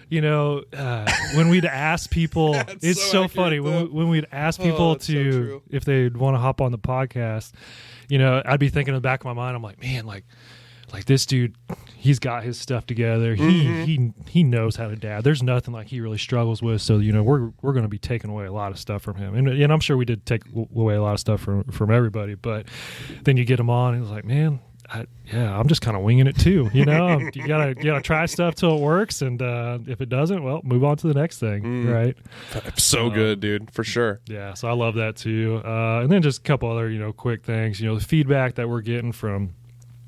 you 0.09 0.21
know, 0.21 0.63
uh, 0.73 1.09
when 1.35 1.49
we'd 1.49 1.65
ask 1.65 2.09
people, 2.11 2.53
it's 2.81 3.01
so 3.01 3.23
so, 3.23 3.27
funny 3.27 3.59
when, 3.59 3.83
we, 3.83 3.89
when 3.89 4.09
we'd 4.09 4.27
ask 4.31 4.59
Oh, 4.59 4.63
people 4.63 4.93
so 4.99 5.13
to 5.13 5.31
true. 5.31 5.61
if 5.69 5.85
they'd 5.85 6.15
want 6.15 6.35
to 6.35 6.39
hop 6.39 6.61
on 6.61 6.71
the 6.71 6.77
podcast. 6.79 7.51
You 8.07 8.19
know, 8.19 8.41
I'd 8.45 8.59
be 8.59 8.69
thinking 8.69 8.93
in 8.93 8.97
the 8.97 9.01
back 9.01 9.21
of 9.21 9.25
my 9.25 9.33
mind, 9.33 9.55
I'm 9.55 9.63
like, 9.63 9.81
man, 9.81 10.05
like, 10.05 10.25
like 10.93 11.05
this 11.05 11.25
dude, 11.25 11.55
he's 11.97 12.19
got 12.19 12.43
his 12.43 12.59
stuff 12.59 12.85
together. 12.85 13.35
He 13.35 13.43
Mhm. 13.65 13.85
he 13.85 14.11
he 14.29 14.43
knows 14.43 14.75
how 14.75 14.87
to 14.87 14.95
dad. 14.95 15.23
There's 15.23 15.43
nothing 15.43 15.73
like 15.73 15.87
he 15.87 15.99
really 16.01 16.17
struggles 16.17 16.61
with. 16.61 16.81
So 16.81 16.97
you 16.99 17.11
know, 17.11 17.23
we're 17.23 17.51
we're 17.61 17.73
going 17.73 17.83
to 17.85 17.89
be 17.89 17.97
taking 17.99 18.29
away 18.29 18.45
a 18.45 18.51
lot 18.53 18.71
of 18.71 18.79
stuff 18.79 19.01
from 19.01 19.15
him, 19.15 19.35
and 19.35 19.47
and 19.47 19.71
I'm 19.73 19.79
sure 19.79 19.97
we 19.97 20.05
did 20.05 20.25
take 20.25 20.43
away 20.55 20.95
a 20.95 21.01
lot 21.01 21.13
of 21.13 21.19
stuff 21.19 21.41
from 21.41 21.63
from 21.65 21.91
everybody. 21.91 22.35
But 22.35 22.67
then 23.23 23.37
you 23.37 23.45
get 23.45 23.59
him 23.59 23.69
on, 23.69 23.93
and 23.95 24.03
it's 24.03 24.11
like, 24.11 24.25
man, 24.25 24.59
I, 24.87 25.07
yeah, 25.33 25.57
I'm 25.59 25.67
just 25.67 25.81
kind 25.81 25.97
of 25.97 26.03
winging 26.03 26.27
it 26.27 26.37
too. 26.37 26.69
You 26.71 26.85
know, 26.85 27.17
you 27.33 27.47
gotta 27.47 27.69
you 27.69 27.83
gotta 27.85 28.01
try 28.01 28.27
stuff 28.27 28.53
till 28.53 28.75
it 28.77 28.81
works, 28.81 29.23
and 29.23 29.41
uh, 29.41 29.79
if 29.87 29.99
it 30.01 30.09
doesn't, 30.09 30.43
well, 30.43 30.61
move 30.63 30.83
on 30.83 30.97
to 30.97 31.07
the 31.07 31.15
next 31.15 31.39
thing, 31.39 31.63
Mm. 31.63 31.91
right? 31.93 32.15
so 32.77 33.07
um, 33.07 33.13
good, 33.13 33.39
dude, 33.39 33.71
for 33.71 33.83
sure. 33.83 34.21
Yeah, 34.27 34.53
so 34.53 34.67
I 34.67 34.73
love 34.73 34.93
that 34.95 35.15
too. 35.15 35.61
Uh, 35.65 36.01
and 36.01 36.11
then 36.11 36.21
just 36.21 36.39
a 36.39 36.43
couple 36.43 36.69
other, 36.71 36.89
you 36.89 36.99
know, 36.99 37.11
quick 37.11 37.43
things. 37.43 37.81
You 37.81 37.87
know, 37.87 37.97
the 37.97 38.05
feedback 38.05 38.53
that 38.55 38.69
we're 38.69 38.81
getting 38.81 39.11
from 39.11 39.55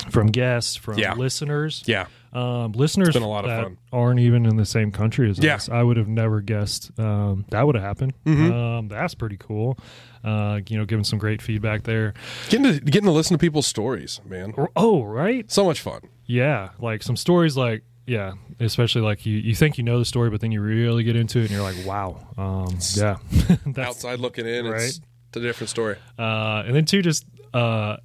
from 0.09 0.27
guests, 0.27 0.75
from 0.75 0.97
Yeah. 0.97 1.13
listeners, 1.13 1.83
Yeah, 1.85 2.05
um, 2.33 2.71
listeners 2.73 3.13
been 3.13 3.23
a 3.23 3.27
lot 3.29 3.45
of 3.45 3.49
that 3.51 3.63
fun. 3.63 3.77
aren't 3.91 4.19
even 4.19 4.45
in 4.45 4.55
the 4.57 4.65
same 4.65 4.91
country 4.91 5.29
as 5.29 5.39
Yeah. 5.39 5.55
us. 5.55 5.69
I 5.69 5.83
would 5.83 5.97
have 5.97 6.07
never 6.07 6.41
guessed 6.41 6.91
um, 6.99 7.45
that 7.49 7.65
would 7.65 7.75
have 7.75 7.83
happened. 7.83 8.13
Mhm. 8.25 8.51
Um, 8.51 8.87
that's 8.87 9.15
pretty 9.15 9.37
cool. 9.37 9.77
Uh, 10.23 10.59
you 10.67 10.77
know, 10.77 10.85
giving 10.85 11.03
some 11.05 11.19
great 11.19 11.41
feedback 11.41 11.83
there. 11.83 12.13
getting 12.49 12.63
to 12.71 12.79
getting 12.79 13.05
to 13.05 13.11
listen 13.11 13.35
to 13.35 13.39
people's 13.41 13.67
stories, 13.67 14.19
man. 14.27 14.53
Oh, 14.75 15.03
right, 15.03 15.49
So 15.51 15.63
much 15.65 15.79
fun. 15.81 16.01
yeah, 16.25 16.69
like 16.79 17.03
some 17.03 17.15
stories 17.15 17.55
like. 17.57 17.83
Yeah, 18.09 18.35
especially 18.61 19.01
like 19.01 19.25
you, 19.25 19.35
you 19.37 19.53
think 19.53 19.77
you 19.77 19.83
know 19.83 19.99
the 19.99 20.05
story, 20.05 20.29
but 20.29 20.39
then 20.39 20.53
you 20.53 20.61
really 20.61 21.03
get 21.03 21.17
into 21.17 21.39
it 21.39 21.41
and 21.41 21.51
you're 21.51 21.61
like, 21.61 21.75
wow. 21.85 22.15
Um, 22.37 22.77
yeah. 22.95 23.17
That's, 23.65 23.77
Outside 23.79 24.19
looking 24.21 24.47
in, 24.47 24.65
right? 24.65 24.81
it's 24.83 25.01
a 25.35 25.41
different 25.41 25.69
story. 25.69 25.97
uh, 26.17 26.63
and 26.65 26.73
then 26.73 26.85
two, 26.85 27.01
just 27.01 27.25
uh, 27.53 27.97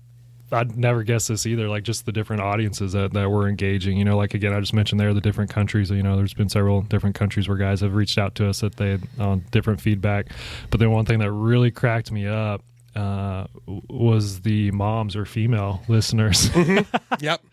I'd 0.52 0.76
never 0.76 1.02
guess 1.02 1.26
this 1.28 1.46
either. 1.46 1.68
Like 1.68 1.84
just 1.84 2.06
the 2.06 2.12
different 2.12 2.42
audiences 2.42 2.92
that, 2.92 3.12
that 3.12 3.30
we're 3.30 3.48
engaging. 3.48 3.96
You 3.96 4.04
know, 4.04 4.16
like 4.16 4.34
again, 4.34 4.52
I 4.52 4.60
just 4.60 4.74
mentioned 4.74 5.00
there 5.00 5.14
the 5.14 5.20
different 5.20 5.50
countries. 5.50 5.90
You 5.90 6.02
know, 6.02 6.16
there's 6.16 6.34
been 6.34 6.48
several 6.48 6.82
different 6.82 7.14
countries 7.14 7.48
where 7.48 7.56
guys 7.56 7.80
have 7.80 7.94
reached 7.94 8.18
out 8.18 8.34
to 8.36 8.48
us 8.48 8.60
that 8.60 8.76
they 8.76 8.98
on 9.18 9.44
different 9.50 9.80
feedback. 9.80 10.28
But 10.70 10.80
then 10.80 10.90
one 10.90 11.04
thing 11.04 11.18
that 11.20 11.32
really 11.32 11.70
cracked 11.70 12.12
me 12.12 12.26
up 12.26 12.62
uh, 12.94 13.46
was 13.88 14.40
the 14.42 14.70
moms 14.72 15.16
or 15.16 15.24
female 15.24 15.82
listeners. 15.88 16.50
Yep. 17.20 17.44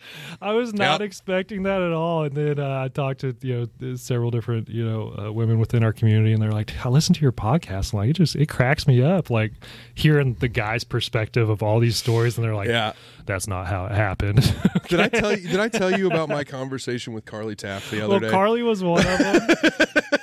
I 0.42 0.54
was 0.54 0.74
not 0.74 1.02
Yep. 1.02 1.08
expecting 1.08 1.64
that 1.64 1.82
at 1.82 1.92
all. 1.92 2.24
And 2.24 2.36
then 2.36 2.60
uh, 2.60 2.82
I 2.86 2.88
talked 2.88 3.20
to 3.22 3.36
you 3.42 3.70
know 3.82 3.96
several 3.96 4.32
different 4.32 4.70
you 4.70 4.84
know 4.86 5.14
uh, 5.18 5.32
women 5.32 5.60
within 5.60 5.84
our 5.84 5.92
community, 5.94 6.32
and 6.34 6.42
they're 6.42 6.52
like, 6.52 6.74
"I 6.86 6.90
listen 6.90 7.14
to 7.16 7.22
your 7.22 7.32
podcast." 7.34 7.94
I'm 7.94 8.00
like 8.00 8.10
it 8.12 8.14
just 8.14 8.36
it 8.36 8.48
cracks 8.48 8.88
me 8.88 9.04
up, 9.04 9.30
like 9.30 9.52
hearing 9.94 10.36
the 10.40 10.48
guy's 10.48 10.84
perspective 10.86 11.50
of 11.50 11.62
all 11.62 11.80
these 11.80 11.98
stories, 11.98 12.38
and 12.38 12.46
they're 12.46 12.56
like, 12.56 12.70
Yeah. 12.70 12.94
"That's 13.26 13.48
not 13.48 13.68
how 13.68 13.86
it 13.86 13.92
happened." 13.92 14.38
Did 14.88 15.02
I 15.02 15.10
tell 15.10 15.38
you? 15.38 15.48
Did 15.50 15.60
I 15.60 15.68
tell 15.68 15.92
you 15.96 16.08
about 16.08 16.30
my 16.30 16.44
conversation 16.46 17.14
with 17.14 17.26
Carly 17.26 17.56
Taft 17.56 17.92
the 17.92 18.00
other 18.00 18.10
well, 18.10 18.20
day? 18.22 18.30
Carly 18.32 18.64
was 18.64 18.82
one 18.84 19.06
of 19.06 19.18
them. 19.20 19.40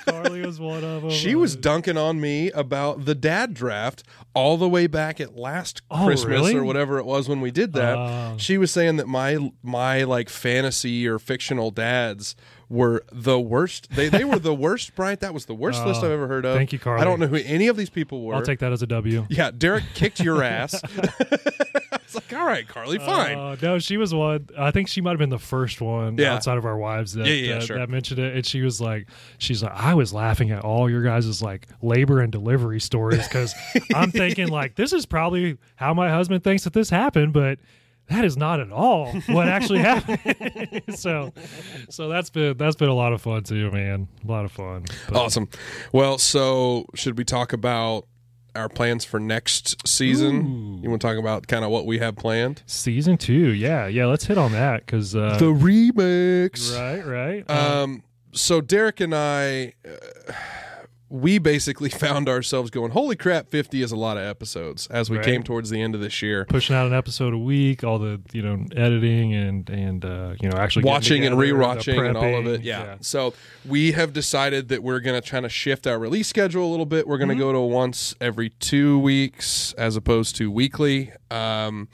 Carly 0.07 0.45
was 0.45 0.59
one 0.59 0.83
of 0.83 1.01
them. 1.03 1.11
She 1.11 1.35
was 1.35 1.55
dunking 1.55 1.97
on 1.97 2.19
me 2.21 2.51
about 2.51 3.05
the 3.05 3.15
dad 3.15 3.53
draft 3.53 4.03
all 4.33 4.57
the 4.57 4.69
way 4.69 4.87
back 4.87 5.19
at 5.19 5.35
last 5.35 5.81
Oh, 5.89 6.05
Christmas 6.05 6.29
really? 6.29 6.55
or 6.55 6.63
whatever 6.63 6.97
it 6.99 7.05
was 7.05 7.27
when 7.29 7.41
we 7.41 7.51
did 7.51 7.73
that. 7.73 7.97
Oh. 7.97 8.35
she 8.37 8.57
was 8.57 8.71
saying 8.71 8.97
that 8.97 9.07
my 9.07 9.51
my 9.63 10.03
like 10.03 10.29
fantasy 10.29 11.07
or 11.07 11.19
fictional 11.19 11.71
dads 11.71 12.35
were 12.69 13.03
the 13.11 13.39
worst. 13.39 13.89
They 13.91 14.09
they 14.09 14.23
were 14.25 14.39
the 14.39 14.53
worst, 14.65 14.93
Bryant. 14.95 15.21
That 15.21 15.33
was 15.33 15.45
the 15.45 15.55
worst 15.55 15.85
list 15.85 16.01
Oh, 16.03 16.07
I've 16.07 16.11
ever 16.11 16.27
heard 16.27 16.45
of. 16.45 16.55
thank 16.55 16.73
you, 16.73 16.79
Carly. 16.79 17.01
I 17.01 17.05
don't 17.05 17.19
know 17.19 17.27
who 17.27 17.35
any 17.37 17.67
of 17.67 17.77
these 17.77 17.89
people 17.89 18.23
were. 18.23 18.35
I'll 18.35 18.41
take 18.41 18.59
that 18.59 18.71
as 18.73 18.81
a 18.81 18.87
W. 18.87 19.25
yeah, 19.29 19.51
Derek 19.51 19.83
kicked 19.93 20.19
your 20.19 20.43
ass. 20.43 20.81
like, 22.17 22.33
all 22.39 22.45
right, 22.45 22.67
Carly, 22.67 22.97
fine. 22.99 23.37
Uh, 23.37 23.55
no, 23.61 23.79
she 23.79 23.97
was 23.97 24.13
one. 24.13 24.47
I 24.57 24.71
think 24.71 24.87
she 24.87 25.01
might 25.01 25.11
have 25.11 25.19
been 25.19 25.29
the 25.29 25.39
first 25.39 25.79
one 25.81 26.17
Yeah. 26.17 26.33
outside 26.33 26.57
of 26.57 26.65
our 26.65 26.77
wives 26.77 27.13
that, 27.13 27.25
Yeah, 27.27 27.33
yeah, 27.33 27.53
that, 27.55 27.63
sure. 27.63 27.77
that 27.77 27.89
mentioned 27.89 28.19
it. 28.19 28.35
And 28.35 28.45
she 28.45 28.61
was 28.61 28.81
like, 28.81 29.07
she's 29.37 29.63
like, 29.63 29.73
I 29.73 29.93
was 29.93 30.13
laughing 30.13 30.51
at 30.51 30.63
all 30.63 30.89
your 30.89 31.03
guys' 31.03 31.41
like 31.41 31.67
labor 31.81 32.19
and 32.21 32.31
delivery 32.31 32.79
stories 32.79 33.27
because 33.27 33.53
I'm 33.95 34.11
thinking 34.11 34.47
like 34.49 34.75
this 34.75 34.93
is 34.93 35.05
probably 35.05 35.57
how 35.75 35.93
my 35.93 36.09
husband 36.09 36.43
thinks 36.43 36.63
that 36.65 36.73
this 36.73 36.89
happened, 36.89 37.33
but 37.33 37.59
that 38.09 38.23
is 38.23 38.37
not 38.37 38.61
at 38.61 38.71
all 38.71 39.11
what 39.27 39.49
actually 39.49 39.79
happened. 39.79 40.81
so, 40.95 41.33
so 41.89 42.07
that's 42.07 42.29
been 42.29 42.55
that's 42.57 42.77
been 42.77 42.87
a 42.89 42.93
lot 42.93 43.11
of 43.11 43.21
fun 43.21 43.43
too, 43.43 43.69
man. 43.71 44.07
A 44.25 44.31
lot 44.31 44.45
of 44.45 44.51
fun. 44.53 44.85
But- 45.09 45.17
Awesome. 45.17 45.49
Well, 45.91 46.17
so 46.17 46.85
should 46.95 47.17
we 47.17 47.25
talk 47.25 47.51
about 47.51 48.07
our 48.57 48.69
plans 48.69 49.05
for 49.05 49.19
next 49.19 49.87
season? 49.87 50.81
You 50.83 50.89
want 50.89 51.01
to 51.01 51.07
talk 51.07 51.17
about 51.17 51.47
kind 51.47 51.63
of 51.63 51.71
what 51.71 51.85
we 51.85 51.99
have 51.99 52.15
planned? 52.15 52.63
Season 52.65 53.17
two, 53.17 53.53
yeah, 53.53 53.87
yeah. 53.87 54.05
Let's 54.05 54.25
hit 54.25 54.37
on 54.37 54.51
that 54.53 54.85
because 54.85 55.15
uh, 55.15 55.37
the 55.37 55.45
remix. 55.53 56.75
right, 56.77 57.05
right. 57.05 57.49
Um, 57.49 58.03
so 58.31 58.61
Derek 58.61 58.99
and 58.99 59.15
I, 59.15 59.73
uh, 59.85 60.33
we 61.09 61.37
basically 61.37 61.89
found 62.05 62.27
ourselves 62.27 62.69
going, 62.69 62.91
"Holy 62.91 63.15
crap! 63.15 63.49
Fifty 63.49 63.81
is 63.81 63.91
a 63.91 63.95
lot 63.95 64.17
of 64.17 64.23
episodes." 64.23 64.87
As 64.87 65.09
we 65.09 65.17
Right. 65.17 65.25
came 65.25 65.43
towards 65.43 65.69
the 65.69 65.81
end 65.81 65.95
of 65.95 66.01
this 66.01 66.21
year, 66.21 66.45
pushing 66.45 66.75
out 66.75 66.85
an 66.87 66.93
episode 66.93 67.33
a 67.33 67.37
week, 67.37 67.83
all 67.83 67.97
the 67.99 68.19
you 68.33 68.41
know 68.41 68.65
editing 68.75 69.33
and 69.33 69.69
and 69.69 70.03
uh, 70.03 70.33
you 70.41 70.49
know 70.49 70.57
actually 70.57 70.83
watching 70.85 71.25
and 71.25 71.35
rewatching 71.37 72.05
and 72.07 72.17
all 72.17 72.35
of 72.39 72.45
it. 72.47 72.61
Yeah. 72.61 72.97
So 73.01 73.33
we 73.65 73.93
have 73.93 74.11
decided 74.13 74.67
that 74.69 74.83
we're 74.83 74.99
going 74.99 75.19
to 75.19 75.25
try 75.27 75.39
to 75.39 75.49
shift 75.49 75.87
our 75.87 75.97
release 75.99 76.27
schedule 76.27 76.67
a 76.67 76.71
little 76.71 76.85
bit. 76.85 77.07
We're 77.07 77.17
going 77.17 77.29
to 77.29 77.33
Mm-hmm. 77.35 77.41
go 77.43 77.53
to 77.53 77.59
once 77.61 78.15
every 78.19 78.49
two 78.49 78.97
weeks 78.99 79.73
as 79.73 79.95
opposed 79.95 80.35
to 80.37 80.49
weekly. 80.51 81.11
Um, 81.29 81.87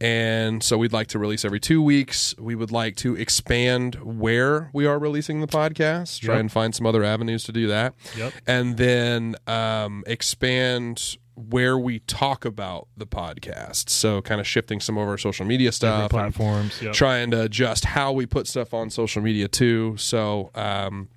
and 0.00 0.62
so 0.62 0.76
we'd 0.76 0.92
like 0.92 1.06
to 1.08 1.18
release 1.18 1.44
every 1.44 1.60
two 1.60 1.80
weeks. 1.82 2.34
We 2.38 2.54
would 2.54 2.72
like 2.72 2.96
to 2.96 3.16
expand 3.16 3.94
where 4.02 4.70
we 4.72 4.86
are 4.86 4.98
releasing 4.98 5.40
the 5.40 5.46
podcast, 5.46 6.20
try 6.20 6.34
Yep. 6.34 6.40
and 6.40 6.52
find 6.52 6.74
some 6.74 6.86
other 6.86 7.04
avenues 7.04 7.44
to 7.44 7.52
do 7.52 7.68
that. 7.68 7.94
Yep. 8.16 8.32
And 8.46 8.51
then 8.76 9.36
um, 9.46 10.04
expand 10.06 11.16
where 11.34 11.78
we 11.78 11.98
talk 12.00 12.44
about 12.44 12.88
the 12.96 13.06
podcast. 13.06 13.88
So 13.88 14.20
kind 14.22 14.40
of 14.40 14.46
shifting 14.46 14.80
some 14.80 14.98
of 14.98 15.08
our 15.08 15.18
social 15.18 15.46
media 15.46 15.72
stuff. 15.72 16.02
and- 16.02 16.10
platforms. 16.10 16.80
Yep. 16.82 16.92
trying 16.92 17.30
to 17.30 17.42
adjust 17.42 17.84
how 17.84 18.12
we 18.12 18.26
put 18.26 18.46
stuff 18.46 18.74
on 18.74 18.90
social 18.90 19.22
media 19.22 19.48
too. 19.48 19.96
So 19.96 20.50
um, 20.54 21.08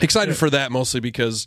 excited 0.00 0.36
for 0.36 0.50
that 0.50 0.70
mostly 0.70 1.00
because 1.00 1.46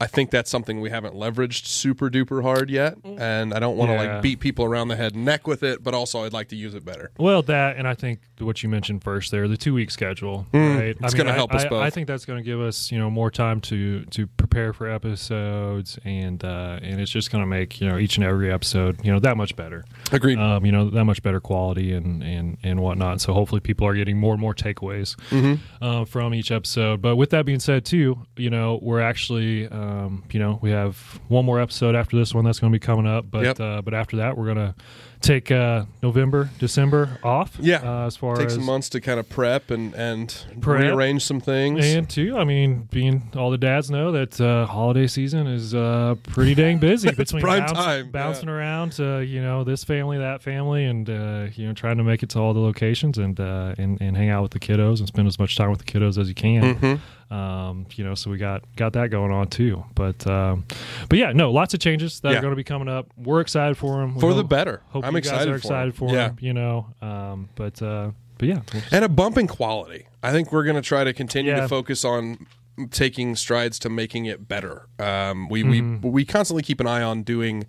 I 0.00 0.06
think 0.06 0.30
that's 0.30 0.50
something 0.50 0.80
we 0.80 0.88
haven't 0.88 1.14
leveraged 1.14 1.66
super 1.66 2.08
duper 2.08 2.42
hard 2.42 2.70
yet, 2.70 2.96
and 3.04 3.52
I 3.52 3.58
don't 3.58 3.76
want 3.76 3.90
to 3.90 3.94
Yeah. 3.96 4.14
like 4.14 4.22
beat 4.22 4.40
people 4.40 4.64
around 4.64 4.88
the 4.88 4.96
head 4.96 5.14
and 5.14 5.24
neck 5.26 5.46
with 5.46 5.62
it, 5.62 5.82
but 5.84 5.92
also 5.92 6.24
I'd 6.24 6.32
like 6.32 6.48
to 6.48 6.56
use 6.56 6.74
it 6.74 6.84
better. 6.84 7.10
Well, 7.18 7.42
that 7.42 7.76
and 7.76 7.86
I 7.86 7.94
think 7.94 8.20
what 8.38 8.62
you 8.62 8.70
mentioned 8.70 9.04
first 9.04 9.30
there, 9.30 9.46
the 9.46 9.58
two 9.58 9.74
week 9.74 9.90
schedule, 9.90 10.46
Mm, 10.54 10.76
right? 10.78 10.96
it's 11.00 11.14
I 11.14 11.18
gonna 11.18 11.32
I- 11.32 11.34
help 11.34 11.52
us 11.54 11.64
I, 11.64 11.68
both. 11.68 11.82
I 11.82 11.90
think 11.90 12.06
that's 12.06 12.24
going 12.24 12.38
to 12.38 12.42
give 12.42 12.60
us 12.60 12.90
you 12.90 12.98
know 12.98 13.10
more 13.10 13.30
time 13.30 13.60
to 13.62 14.04
to 14.06 14.26
prepare 14.26 14.72
for 14.72 14.88
episodes, 14.88 15.98
and 16.04 16.42
uh, 16.44 16.78
and 16.82 17.00
it's 17.00 17.10
just 17.10 17.30
going 17.30 17.42
to 17.42 17.46
make 17.46 17.80
you 17.80 17.88
know 17.88 17.98
each 17.98 18.16
and 18.16 18.24
every 18.24 18.50
episode 18.50 19.04
you 19.04 19.12
know 19.12 19.18
that 19.20 19.36
much 19.36 19.54
better. 19.56 19.84
Agreed. 20.12 20.38
um, 20.38 20.64
you 20.64 20.72
know 20.72 20.88
that 20.90 21.04
much 21.04 21.22
better 21.22 21.40
quality 21.40 21.92
and 21.92 22.22
and 22.22 22.56
and 22.62 22.80
whatnot. 22.80 23.20
So 23.20 23.32
hopefully 23.34 23.60
people 23.60 23.86
are 23.86 23.94
getting 23.94 24.16
more 24.18 24.32
and 24.32 24.40
more 24.40 24.54
takeaways 24.54 25.16
Mm-hmm. 25.30 25.84
uh, 25.84 26.04
from 26.06 26.32
each 26.34 26.50
episode. 26.50 27.02
But 27.02 27.16
with 27.16 27.30
that 27.30 27.44
being 27.44 27.60
said, 27.60 27.84
too, 27.84 28.18
you 28.36 28.48
know 28.50 28.78
we're 28.82 29.00
actually 29.00 29.68
um, 29.68 29.89
you 30.30 30.38
know 30.40 30.58
we 30.62 30.70
have 30.70 31.20
one 31.28 31.44
more 31.44 31.60
episode 31.60 31.94
after 31.94 32.16
this 32.16 32.34
one 32.34 32.44
that's 32.44 32.58
going 32.58 32.72
to 32.72 32.74
be 32.78 32.84
coming 32.84 33.06
up. 33.06 33.30
But 33.30 33.44
Yep. 33.44 33.60
uh, 33.60 33.82
but 33.82 33.94
after 33.94 34.16
that 34.18 34.36
we're 34.36 34.46
going 34.52 34.56
to 34.68 34.74
take 35.20 35.50
uh, 35.50 35.84
November, 36.02 36.48
December 36.58 37.18
off. 37.22 37.56
Yeah. 37.60 37.82
uh, 37.84 38.06
as 38.06 38.16
far 38.16 38.36
Take 38.36 38.48
some 38.48 38.64
months 38.64 38.88
to 38.90 39.00
kind 39.02 39.20
of 39.20 39.28
prep 39.28 39.70
and 39.70 39.92
and 39.94 40.34
Prep. 40.62 40.80
rearrange 40.80 41.24
some 41.24 41.40
things. 41.40 41.84
and 41.84 42.08
too, 42.08 42.38
I 42.38 42.44
mean, 42.44 42.88
being 42.90 43.30
all 43.36 43.50
the 43.50 43.58
dads 43.58 43.90
know 43.90 44.12
that 44.12 44.40
uh, 44.40 44.64
holiday 44.66 45.06
season 45.06 45.46
is 45.46 45.74
uh, 45.74 46.14
pretty 46.30 46.54
dang 46.54 46.78
busy 46.78 47.10
between 47.16 47.42
bounce- 47.42 47.72
time, 47.72 48.10
bouncing 48.10 48.48
yeah. 48.48 48.54
around 48.54 48.92
to 48.92 49.20
you 49.20 49.42
know 49.42 49.62
this 49.64 49.84
family, 49.84 50.16
that 50.18 50.42
family, 50.42 50.84
and 50.86 51.10
uh, 51.10 51.46
you 51.54 51.66
know 51.66 51.74
trying 51.74 51.98
to 51.98 52.04
make 52.04 52.22
it 52.22 52.30
to 52.30 52.38
all 52.38 52.54
the 52.54 52.60
locations 52.60 53.18
and 53.18 53.38
uh, 53.40 53.74
and 53.76 54.00
and 54.00 54.16
hang 54.16 54.30
out 54.30 54.42
with 54.42 54.52
the 54.52 54.60
kiddos 54.60 54.98
and 55.00 55.08
spend 55.08 55.28
as 55.28 55.38
much 55.38 55.54
time 55.56 55.70
with 55.70 55.84
the 55.84 55.90
kiddos 55.92 56.16
as 56.18 56.28
you 56.28 56.34
can. 56.34 56.74
Mhm. 56.76 57.00
Um, 57.30 57.86
you 57.94 58.02
know, 58.04 58.14
so 58.16 58.30
we 58.30 58.38
got 58.38 58.64
got 58.76 58.92
that 58.94 59.10
going 59.10 59.30
on 59.30 59.46
too. 59.48 59.84
But 59.94 60.26
um, 60.26 60.64
but 61.08 61.18
yeah, 61.18 61.32
no, 61.32 61.52
lots 61.52 61.74
of 61.74 61.80
changes 61.80 62.20
that 62.20 62.32
Yeah. 62.32 62.38
are 62.38 62.42
going 62.42 62.50
to 62.52 62.56
be 62.56 62.64
coming 62.64 62.88
up. 62.88 63.06
We're 63.16 63.40
excited 63.40 63.76
for 63.76 64.00
them. 64.00 64.18
for 64.18 64.34
the 64.34 64.42
better. 64.44 64.82
Hope 64.88 65.04
I'm 65.04 65.14
you 65.14 65.20
guys 65.20 65.30
excited 65.32 65.52
are 65.52 65.56
excited 65.56 65.94
for, 65.94 66.08
for, 66.08 66.08
'em. 66.08 66.14
Yeah. 66.14 66.28
them. 66.28 66.36
You 66.40 66.52
know, 66.54 66.86
um, 67.00 67.48
but 67.54 67.80
uh, 67.80 68.10
but 68.38 68.48
yeah, 68.48 68.60
we'll 68.72 68.80
just- 68.82 68.92
and 68.92 69.04
a 69.04 69.08
bump 69.08 69.38
in 69.38 69.46
quality. 69.46 70.06
I 70.22 70.32
think 70.32 70.50
we're 70.52 70.64
going 70.64 70.76
to 70.76 70.82
try 70.82 71.04
to 71.04 71.12
continue 71.12 71.52
Yeah. 71.52 71.60
to 71.60 71.68
focus 71.68 72.04
on 72.04 72.46
taking 72.90 73.36
strides 73.36 73.78
to 73.80 73.88
making 73.90 74.24
it 74.26 74.48
better. 74.48 74.86
Um, 74.98 75.48
we 75.48 75.62
Mm-hmm. 75.62 76.00
we 76.02 76.10
we 76.10 76.24
constantly 76.24 76.62
keep 76.62 76.80
an 76.80 76.86
eye 76.86 77.02
on 77.02 77.22
doing 77.22 77.64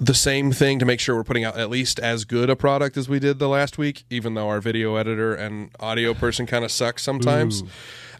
the 0.00 0.14
same 0.14 0.50
thing 0.50 0.78
to 0.78 0.86
make 0.86 0.98
sure 0.98 1.14
we're 1.14 1.24
putting 1.24 1.44
out 1.44 1.58
at 1.58 1.68
least 1.68 2.00
as 2.00 2.24
good 2.24 2.48
a 2.48 2.56
product 2.56 2.96
as 2.96 3.06
we 3.08 3.18
did 3.18 3.38
the 3.38 3.48
last 3.48 3.76
week, 3.76 4.04
even 4.08 4.32
though 4.32 4.48
our 4.48 4.60
video 4.60 4.96
editor 4.96 5.34
and 5.34 5.70
audio 5.78 6.14
person 6.14 6.46
kind 6.46 6.64
of 6.64 6.72
sucks 6.72 7.02
sometimes. 7.02 7.62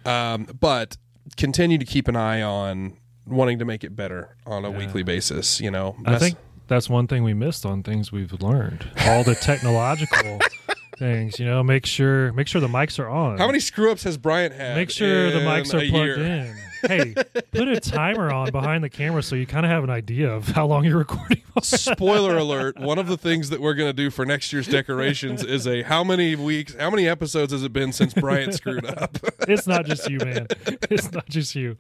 Um, 0.05 0.47
but 0.61 0.99
continue 1.39 1.79
to 1.79 1.85
keep 1.87 2.07
an 2.07 2.17
eye 2.17 2.43
on 2.43 2.99
wanting 3.27 3.59
to 3.61 3.65
make 3.65 3.83
it 3.83 3.97
better 3.97 4.37
on 4.47 4.65
a 4.67 4.71
weekly 4.71 5.03
basis. 5.03 5.59
You 5.61 5.71
know, 5.71 5.97
I 6.05 6.19
think 6.19 6.37
that's 6.69 6.91
one 6.91 7.07
thing 7.07 7.23
we 7.25 7.33
missed 7.33 7.65
on 7.65 7.83
things 7.83 8.13
we've 8.13 8.33
learned. 8.43 8.87
All 9.07 9.25
the 9.25 9.35
technological 9.35 10.39
things, 10.99 11.39
you 11.39 11.47
know, 11.47 11.63
make 11.63 11.87
sure 11.87 12.33
make 12.35 12.47
sure 12.47 12.61
the 12.61 12.69
mics 12.69 12.99
are 12.99 13.09
on. 13.09 13.39
how 13.39 13.47
many 13.47 13.61
screw 13.61 13.91
ups 13.91 14.05
has 14.05 14.19
Bryant 14.19 14.55
had? 14.55 14.77
Make 14.77 14.91
sure 14.91 15.31
the 15.31 15.41
mics 15.41 15.69
are 15.73 15.89
plugged 15.89 15.95
year? 15.95 16.19
in. 16.19 16.57
Hey, 16.83 17.15
put 17.53 17.69
a 17.69 17.81
timer 17.81 18.33
on 18.33 18.51
behind 18.51 18.83
the 18.85 18.89
camera 18.91 19.23
so 19.23 19.37
you 19.37 19.47
kind 19.47 19.67
of 19.67 19.71
have 19.71 19.85
an 19.85 19.91
idea 19.91 20.31
of 20.33 20.49
how 20.49 20.67
long 20.67 20.85
you're 20.85 20.99
recording. 20.99 21.43
spoiler 21.63 22.37
alert 22.39 22.79
one 22.79 22.99
of 22.99 23.07
the 23.07 23.17
things 23.17 23.51
that 23.51 23.61
we're 23.61 23.75
going 23.75 23.89
to 23.89 23.93
do 23.93 24.09
for 24.11 24.25
next 24.25 24.53
year's 24.53 24.67
decorations 24.69 25.45
is 25.45 25.67
a 25.67 25.83
how 25.83 26.03
many 26.05 26.35
weeks 26.37 26.75
how 26.79 26.89
many 26.91 27.07
episodes 27.09 27.53
has 27.53 27.63
it 27.63 27.73
been 27.73 27.93
since 27.93 28.15
bryant 28.15 28.55
screwed 28.55 28.87
up 28.87 29.19
it's 29.49 29.67
not 29.67 29.85
just 29.85 30.09
you, 30.09 30.19
man. 30.19 30.47
It's 30.91 31.13
not 31.13 31.29
just 31.29 31.55
you. 31.55 31.77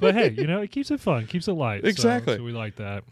But 0.00 0.14
hey, 0.14 0.30
you 0.30 0.46
know, 0.46 0.60
it 0.62 0.70
keeps 0.70 0.90
it 0.90 1.00
fun, 1.00 1.26
keeps 1.26 1.46
it 1.48 1.52
light. 1.52 1.82
So- 1.82 1.88
Exactly. 1.88 2.36
So, 2.36 2.42
we 2.42 2.52
like 2.52 2.76
that. 2.76 3.04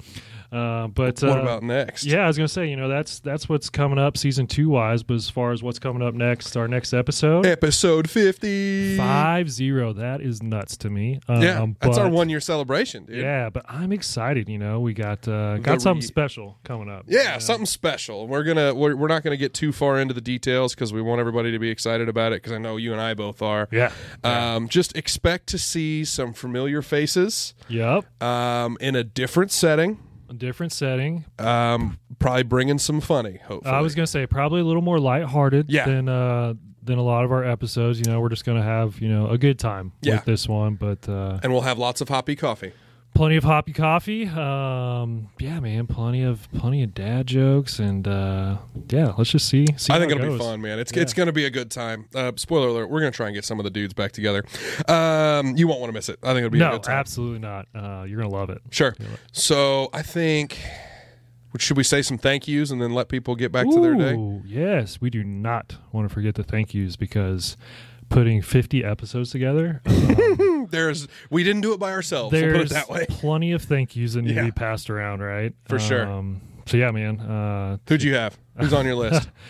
Uh, 0.53 0.89
but 0.89 1.23
what 1.23 1.39
uh, 1.39 1.43
about 1.43 1.63
next 1.63 2.05
Yeah, 2.05 2.25
I 2.25 2.27
was 2.27 2.37
gonna 2.37 2.49
say, 2.49 2.69
you 2.69 2.77
know, 2.77 2.89
that's 2.89 3.21
that's 3.21 3.49
what's 3.49 3.71
coming 3.71 3.99
up 3.99 4.17
season 4.17 4.47
two 4.47 4.69
wise. 4.69 5.03
But 5.03 5.15
as 5.15 5.31
far 5.31 5.53
as 5.53 5.63
what's 5.63 5.79
coming 5.79 6.03
up 6.03 6.15
next, 6.15 6.57
our 6.57 6.67
next 6.69 6.93
episode, 6.93 7.47
episode 7.47 8.11
50 8.11 8.97
five 8.97 9.51
zero. 9.51 9.93
That 9.93 10.21
is 10.21 10.43
nuts 10.43 10.77
to 10.79 10.91
me. 10.91 11.21
Um, 11.29 11.43
yeah 11.43 11.67
that's 11.81 11.99
our 11.99 12.09
one 12.09 12.29
year 12.29 12.41
celebration 12.41 13.05
dude 13.05 13.19
Yeah, 13.23 13.51
but 13.51 13.65
I'm 13.69 13.93
excited. 13.93 14.49
You 14.49 14.59
know, 14.59 14.81
we 14.81 14.93
got 14.95 15.27
uh, 15.29 15.59
got 15.59 15.81
something 15.83 16.03
special 16.03 16.59
coming 16.65 16.89
up. 16.89 17.05
yeah, 17.07 17.39
something 17.39 17.67
special. 17.67 18.27
We're 18.27 18.43
gonna 18.45 18.75
we're, 18.75 18.97
we're 18.97 19.09
not 19.09 19.23
gonna 19.23 19.37
get 19.37 19.55
too 19.55 19.73
far 19.73 19.99
into 20.01 20.15
the 20.15 20.21
details 20.21 20.75
because 20.75 20.93
we 20.93 21.01
want 21.03 21.21
everybody 21.21 21.53
to 21.53 21.59
be 21.59 21.71
excited 21.71 22.09
about 22.09 22.33
it 22.33 22.37
because 22.43 22.53
I 22.53 22.59
know 22.59 22.77
you 22.77 22.93
and 22.93 23.01
I 23.01 23.15
both 23.15 23.43
are. 23.43 23.69
Yeah. 23.71 23.93
Um, 24.25 24.69
just 24.69 24.97
expect 24.97 25.47
to 25.49 25.59
see 25.59 26.05
some 26.05 26.33
familiar 26.33 26.83
faces 26.83 27.55
Yep. 27.69 28.23
um, 28.23 28.77
in 28.81 28.97
a 28.97 29.05
different 29.05 29.53
setting. 29.53 29.99
A 30.31 30.35
different 30.35 30.71
setting. 30.73 31.25
Um, 31.40 31.99
probably 32.21 32.45
bringing 32.45 32.79
some 32.79 33.01
funny. 33.01 33.38
Hopefully, 33.45 33.75
I 33.75 33.81
was 33.81 33.97
gonna 33.97 34.07
say 34.07 34.27
probably 34.29 34.61
a 34.61 34.64
little 34.64 34.81
more 34.83 35.01
lighthearted 35.01 35.66
Yeah. 35.69 35.87
than 35.87 36.09
uh, 36.09 36.55
than 36.83 36.99
a 36.99 37.03
lot 37.03 37.25
of 37.25 37.33
our 37.33 37.45
episodes. 37.45 37.99
You 37.99 38.05
know, 38.07 38.21
we're 38.21 38.29
just 38.29 38.45
gonna 38.45 38.62
have 38.62 39.01
you 39.01 39.09
know 39.09 39.29
a 39.29 39.37
good 39.37 39.59
time 39.59 39.90
Yeah. 40.03 40.14
with 40.16 40.25
this 40.27 40.49
one, 40.49 40.77
but 40.77 41.09
uh, 41.09 41.40
and 41.43 41.53
we'll 41.53 41.62
have 41.62 41.79
lots 41.79 42.01
of 42.01 42.09
hoppy 42.09 42.37
coffee. 42.37 42.73
Plenty 43.20 43.37
of 43.37 43.44
hoppy 43.44 43.74
coffee. 43.74 44.26
Um, 44.28 45.28
yeah, 45.38 45.61
man, 45.61 45.87
plenty 45.87 46.22
of 46.22 46.50
plenty 46.52 46.83
of 46.83 46.94
dad 46.94 47.26
jokes, 47.26 47.78
and 47.78 48.09
uh, 48.09 48.56
yeah, 48.88 49.12
let's 49.18 49.28
just 49.28 49.46
see. 49.46 49.66
see 49.76 49.92
I 49.92 49.98
think 49.98 50.11
it 50.11 50.16
it'll 50.18 50.38
be 50.38 50.42
fun, 50.42 50.62
man. 50.62 50.78
It's 50.78 50.90
Yeah. 50.90 51.02
it's 51.02 51.12
going 51.12 51.26
to 51.26 51.33
be 51.33 51.44
a 51.44 51.50
good 51.50 51.70
time. 51.70 52.06
Uh, 52.14 52.33
spoiler 52.37 52.68
alert: 52.68 52.88
We're 52.88 53.00
going 53.00 53.12
to 53.12 53.16
try 53.16 53.26
and 53.26 53.35
get 53.35 53.44
some 53.44 53.61
of 53.61 53.64
the 53.64 53.70
dudes 53.70 53.92
back 53.92 54.12
together. 54.12 54.42
Um, 54.88 55.54
you 55.54 55.68
won't 55.68 55.80
want 55.83 55.90
to 55.90 55.92
miss 55.92 56.09
it. 56.09 56.18
I 56.22 56.28
think 56.28 56.38
it'll 56.38 56.48
be 56.50 56.61
a 56.61 56.64
No, 56.64 56.70
good 56.72 56.85
time. 56.85 56.96
absolutely 56.96 57.40
not. 57.40 57.68
Uh, 57.74 58.04
you're 58.04 58.16
gonna 58.22 58.33
love 58.35 58.48
it. 58.48 58.62
Sure. 58.70 58.94
So 59.33 59.90
I 59.92 60.00
think 60.00 60.56
should 61.59 61.76
we 61.76 61.83
say 61.85 62.00
some 62.00 62.16
thank 62.16 62.48
yous 62.48 62.70
and 62.70 62.80
then 62.80 62.94
let 62.94 63.11
people 63.11 63.37
get 63.37 63.52
back 63.52 63.68
to 63.68 63.80
their 63.83 63.96
day? 63.96 64.16
Yes, 64.46 64.98
we 65.02 65.11
do 65.11 65.22
not 65.22 65.76
want 65.92 66.09
to 66.09 66.14
forget 66.14 66.37
the 66.37 66.42
thank 66.42 66.72
yous 66.72 66.96
because 66.96 67.59
putting 68.11 68.42
50 68.42 68.85
episodes 68.85 69.31
together. 69.31 69.81
Um, 70.11 70.66
There's 70.70 71.09
we 71.31 71.42
didn't 71.42 71.62
do 71.62 71.73
it 71.73 71.81
by 71.81 71.92
ourselves. 71.92 72.33
We'll 72.33 72.42
put 72.42 72.49
it 72.51 72.59
there's 72.59 72.70
that 72.70 72.90
way. 72.90 73.07
plenty 73.09 73.53
of 73.53 73.62
thank 73.62 73.96
yous 73.96 74.12
that 74.14 74.23
need 74.23 74.35
Yeah. 74.37 74.42
to 74.42 74.46
be 74.49 74.53
passed 74.53 74.90
around, 74.90 75.20
right? 75.20 75.55
For 75.68 75.79
sure. 75.79 76.07
Um, 76.07 76.42
so 76.66 76.77
yeah, 76.77 76.90
man. 76.90 77.18
Uh, 77.20 77.79
Who'd 77.88 78.03
you 78.03 78.14
have? 78.14 78.38
Who's 78.59 78.73
on 78.73 78.85
your 78.85 78.94
list? 78.96 79.29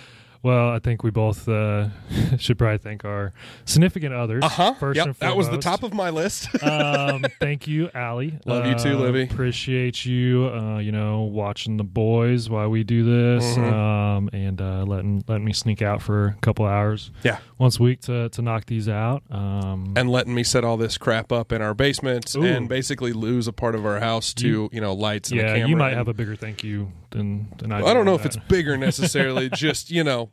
well, 0.43 0.71
I 0.71 0.79
think 0.79 1.03
we 1.03 1.11
both 1.11 1.49
uh, 1.49 1.89
should 2.39 2.59
probably 2.59 2.79
thank 2.79 3.05
our 3.05 3.33
significant 3.65 4.15
others. 4.15 4.43
Uh 4.45 4.49
huh. 4.49 4.75
First 4.75 4.97
Yep, 4.97 5.07
and 5.07 5.17
that 5.17 5.37
was 5.37 5.51
the 5.51 5.59
top 5.59 5.83
of 5.83 5.93
my 5.93 6.11
list. 6.11 6.49
um, 6.63 7.25
thank 7.41 7.67
you, 7.67 7.91
Allie. 7.95 8.39
Love 8.47 8.67
you 8.67 8.75
too, 8.77 8.97
Uh, 8.97 9.01
Libby. 9.01 9.23
Appreciate 9.25 10.05
you. 10.07 10.49
Uh, 10.49 10.79
you 10.79 10.93
know, 10.93 11.21
watching 11.23 11.77
the 11.77 11.85
boys 11.85 12.49
while 12.49 12.69
we 12.69 12.85
do 12.85 13.05
this, 13.05 13.45
Mhm. 13.57 13.73
um, 13.73 14.31
and 14.33 14.61
uh, 14.61 14.85
letting 14.87 15.25
letting 15.29 15.45
me 15.45 15.53
sneak 15.53 15.83
out 15.83 16.01
for 16.03 16.27
a 16.29 16.35
couple 16.41 16.65
hours 16.65 17.11
yeah, 17.23 17.39
once 17.59 17.79
a 17.79 17.83
week 17.83 18.01
to 18.03 18.29
to 18.31 18.43
knock 18.43 18.67
these 18.67 18.89
out. 18.89 19.23
Um, 19.31 19.93
and 19.97 20.09
letting 20.11 20.35
me 20.35 20.43
set 20.45 20.65
all 20.65 20.77
this 20.77 20.97
crap 20.99 21.33
up 21.33 21.53
in 21.53 21.61
our 21.63 21.75
basement 21.75 22.35
Ooh. 22.37 22.45
and 22.45 22.69
basically 22.69 23.13
lose 23.13 23.47
a 23.47 23.53
part 23.53 23.75
of 23.75 23.85
our 23.85 24.01
house 24.01 24.33
to 24.35 24.47
You- 24.49 24.69
you, 24.73 24.81
know 24.81 24.95
lights 24.95 25.31
and 25.31 25.41
a 25.41 25.43
yeah, 25.59 25.67
you 25.67 25.77
might 25.77 25.89
and- 25.91 25.99
have 25.99 26.09
a 26.09 26.15
bigger 26.15 26.37
thank 26.37 26.65
you 26.65 26.91
than 27.11 27.53
than 27.59 27.73
I. 27.73 27.83
I 27.83 27.95
don't 27.95 28.05
know 28.05 28.15
if 28.15 28.25
it's 28.25 28.37
bigger 28.37 28.77
necessarily. 28.89 29.49
just 29.51 29.91
you 29.91 30.05
know, 30.05 30.31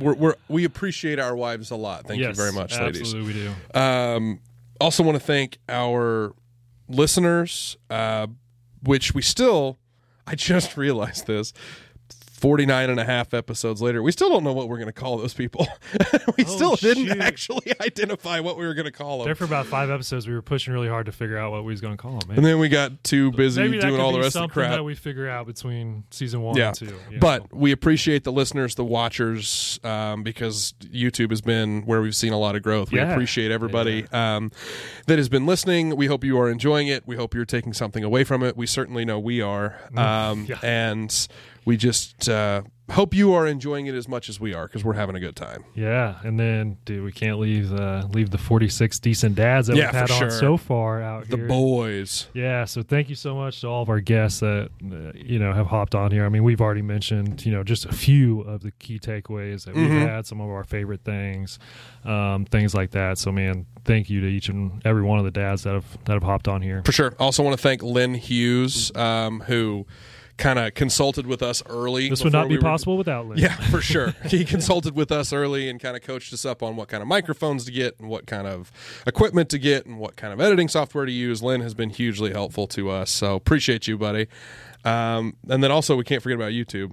we're, 0.00 0.14
we're 0.14 0.34
we 0.48 0.64
appreciate 0.64 1.18
our 1.18 1.34
wives 1.34 1.70
a 1.70 1.76
lot. 1.76 2.06
Thank 2.06 2.20
you 2.20 2.32
very 2.34 2.52
much, 2.52 2.78
ladies. 2.78 3.02
Absolutely, 3.02 3.32
we 3.32 3.52
do. 3.74 3.78
Um, 3.78 4.40
also, 4.80 5.02
want 5.02 5.16
to 5.16 5.24
thank 5.24 5.58
our 5.68 6.34
listeners, 6.88 7.76
uh, 7.90 8.26
which 8.82 9.14
we 9.14 9.22
still, 9.22 9.78
I 10.26 10.34
just 10.34 10.76
realized 10.76 11.26
this. 11.26 11.52
49 12.38 12.90
and 12.90 13.00
a 13.00 13.04
half 13.04 13.34
episodes 13.34 13.82
later, 13.82 14.02
we 14.02 14.12
still 14.12 14.28
don't 14.30 14.44
know 14.44 14.52
what 14.52 14.68
we're 14.68 14.76
going 14.76 14.86
to 14.86 14.92
call 14.92 15.16
those 15.18 15.34
people. 15.34 15.66
we 16.36 16.44
Oh, 16.46 16.56
still 16.56 16.76
didn't 16.76 17.06
shoot. 17.08 17.20
actually 17.20 17.72
identify 17.80 18.40
what 18.40 18.56
we 18.56 18.64
were 18.66 18.74
going 18.74 18.86
to 18.86 18.92
call 18.92 19.18
them. 19.18 19.26
There 19.26 19.34
for 19.34 19.44
about 19.44 19.66
five 19.66 19.90
episodes, 19.90 20.26
we 20.28 20.34
were 20.34 20.42
pushing 20.42 20.72
really 20.72 20.88
hard 20.88 21.06
to 21.06 21.12
figure 21.12 21.36
out 21.36 21.50
what 21.50 21.64
we 21.64 21.72
was 21.72 21.80
going 21.80 21.96
to 21.96 22.00
call 22.00 22.18
them. 22.20 22.30
And 22.36 22.44
then 22.46 22.58
we 22.58 22.68
got 22.68 23.02
too 23.04 23.32
busy 23.32 23.60
Maybe 23.62 23.78
doing 23.80 24.00
all 24.00 24.12
the 24.12 24.18
rest 24.18 24.28
of 24.28 24.32
the 24.34 24.38
something 24.40 24.54
crap. 24.54 24.70
that 24.72 24.84
we 24.84 24.94
figure 24.94 25.28
out 25.28 25.46
between 25.46 26.04
season 26.10 26.42
one 26.42 26.56
Yeah. 26.56 26.68
and 26.68 26.76
two. 26.76 26.98
But 27.20 27.52
we 27.52 27.72
appreciate 27.72 28.24
the 28.24 28.32
listeners, 28.32 28.74
the 28.76 28.84
watchers, 28.84 29.80
um, 29.84 30.22
because 30.22 30.74
YouTube 30.82 31.30
has 31.30 31.40
been 31.40 31.82
where 31.82 32.00
we've 32.00 32.16
seen 32.16 32.32
a 32.32 32.38
lot 32.38 32.54
of 32.56 32.62
growth. 32.62 32.92
We 32.92 32.98
Yeah. 32.98 33.10
appreciate 33.12 33.50
everybody 33.50 34.06
um, 34.12 34.52
that 35.06 35.18
has 35.18 35.28
been 35.28 35.46
listening. 35.46 35.96
We 35.96 36.06
hope 36.06 36.24
you 36.24 36.38
are 36.38 36.48
enjoying 36.48 36.88
it. 36.88 37.02
We 37.06 37.16
hope 37.16 37.34
you're 37.34 37.44
taking 37.44 37.72
something 37.72 38.04
away 38.04 38.24
from 38.24 38.42
it. 38.42 38.56
We 38.56 38.66
certainly 38.66 39.04
know 39.04 39.18
we 39.18 39.40
are. 39.40 39.76
Um, 39.96 40.28
Mm. 40.28 40.48
Yeah. 40.48 40.58
And 40.62 41.28
we 41.68 41.76
just 41.76 42.28
uh, 42.30 42.62
hope 42.90 43.12
you 43.14 43.34
are 43.34 43.46
enjoying 43.46 43.84
it 43.86 43.94
as 43.94 44.08
much 44.08 44.30
as 44.30 44.40
we 44.40 44.54
are 44.54 44.66
because 44.66 44.82
we're 44.82 44.94
having 44.94 45.14
a 45.14 45.20
good 45.20 45.36
time. 45.36 45.62
Yeah, 45.74 46.14
and 46.24 46.40
then 46.40 46.78
dude, 46.86 47.04
we 47.04 47.12
can't 47.12 47.38
leave 47.38 47.70
uh, 47.74 48.06
leave 48.10 48.30
the 48.30 48.38
forty 48.38 48.68
six 48.70 48.98
decent 48.98 49.34
dads 49.34 49.66
that 49.66 49.76
Yeah, 49.76 49.88
we've 49.88 49.94
had 49.94 50.10
on 50.10 50.18
sure. 50.18 50.30
so 50.30 50.56
far 50.56 51.02
out 51.02 51.28
The 51.28 51.36
here. 51.36 51.44
The 51.46 51.48
boys. 51.48 52.28
Yeah, 52.32 52.64
so 52.64 52.82
thank 52.82 53.10
you 53.10 53.14
so 53.14 53.34
much 53.34 53.60
to 53.60 53.66
all 53.66 53.82
of 53.82 53.90
our 53.90 54.00
guests 54.00 54.40
that 54.40 54.70
uh, 54.82 55.12
you 55.14 55.38
know 55.38 55.52
have 55.52 55.66
hopped 55.66 55.94
on 55.94 56.10
here. 56.10 56.24
I 56.24 56.30
mean, 56.30 56.42
we've 56.42 56.62
already 56.62 56.80
mentioned 56.82 57.44
you 57.44 57.52
know 57.52 57.62
just 57.62 57.84
a 57.84 57.92
few 57.92 58.40
of 58.40 58.62
the 58.62 58.70
key 58.70 58.98
takeaways 58.98 59.66
that 59.66 59.74
we've 59.74 59.90
Mhm. 59.90 60.08
had, 60.08 60.26
some 60.26 60.40
of 60.40 60.48
our 60.48 60.64
favorite 60.64 61.04
things, 61.04 61.58
um, 62.06 62.46
things 62.46 62.74
like 62.74 62.92
that. 62.92 63.18
So 63.18 63.30
man, 63.30 63.66
thank 63.84 64.08
you 64.08 64.22
to 64.22 64.26
each 64.26 64.48
and 64.48 64.80
every 64.86 65.02
one 65.02 65.18
of 65.18 65.26
the 65.26 65.30
dads 65.30 65.64
that 65.64 65.74
have 65.74 65.98
that 66.06 66.14
have 66.14 66.22
hopped 66.22 66.48
on 66.48 66.62
here. 66.62 66.80
For 66.86 66.92
sure. 66.92 67.14
Also 67.18 67.42
want 67.42 67.54
to 67.58 67.62
thank 67.62 67.82
Lynn 67.82 68.14
Hughes, 68.14 68.90
um, 68.96 69.40
who 69.40 69.86
kind 70.38 70.58
of 70.58 70.72
consulted 70.74 71.26
with 71.26 71.42
us 71.42 71.62
early. 71.66 72.08
This 72.08 72.24
would 72.24 72.32
not 72.32 72.44
be 72.44 72.54
we 72.54 72.56
were- 72.56 72.62
possible 72.62 72.96
without 72.96 73.26
Lynn. 73.26 73.38
Yeah, 73.38 73.56
for 73.56 73.80
sure. 73.80 74.14
he 74.26 74.44
consulted 74.44 74.94
with 74.94 75.12
us 75.12 75.32
early 75.32 75.68
and 75.68 75.78
kind 75.78 75.96
of 75.96 76.02
coached 76.02 76.32
us 76.32 76.44
up 76.46 76.62
on 76.62 76.76
what 76.76 76.88
kind 76.88 77.02
of 77.02 77.08
microphones 77.08 77.64
to 77.66 77.72
get 77.72 77.98
and 77.98 78.08
what 78.08 78.26
kind 78.26 78.46
of 78.46 78.72
equipment 79.06 79.50
to 79.50 79.58
get 79.58 79.84
and 79.84 79.98
what 79.98 80.16
kind 80.16 80.32
of 80.32 80.40
editing 80.40 80.68
software 80.68 81.04
to 81.04 81.12
use. 81.12 81.42
Lynn 81.42 81.60
has 81.60 81.74
been 81.74 81.90
hugely 81.90 82.30
helpful 82.32 82.66
to 82.68 82.88
us, 82.90 83.10
so 83.10 83.34
appreciate 83.34 83.86
you, 83.88 83.98
buddy. 83.98 84.28
Um, 84.84 85.36
and 85.48 85.62
then 85.62 85.70
also, 85.70 85.96
we 85.96 86.04
can't 86.04 86.22
forget 86.22 86.36
about 86.36 86.52
YouTube. 86.52 86.92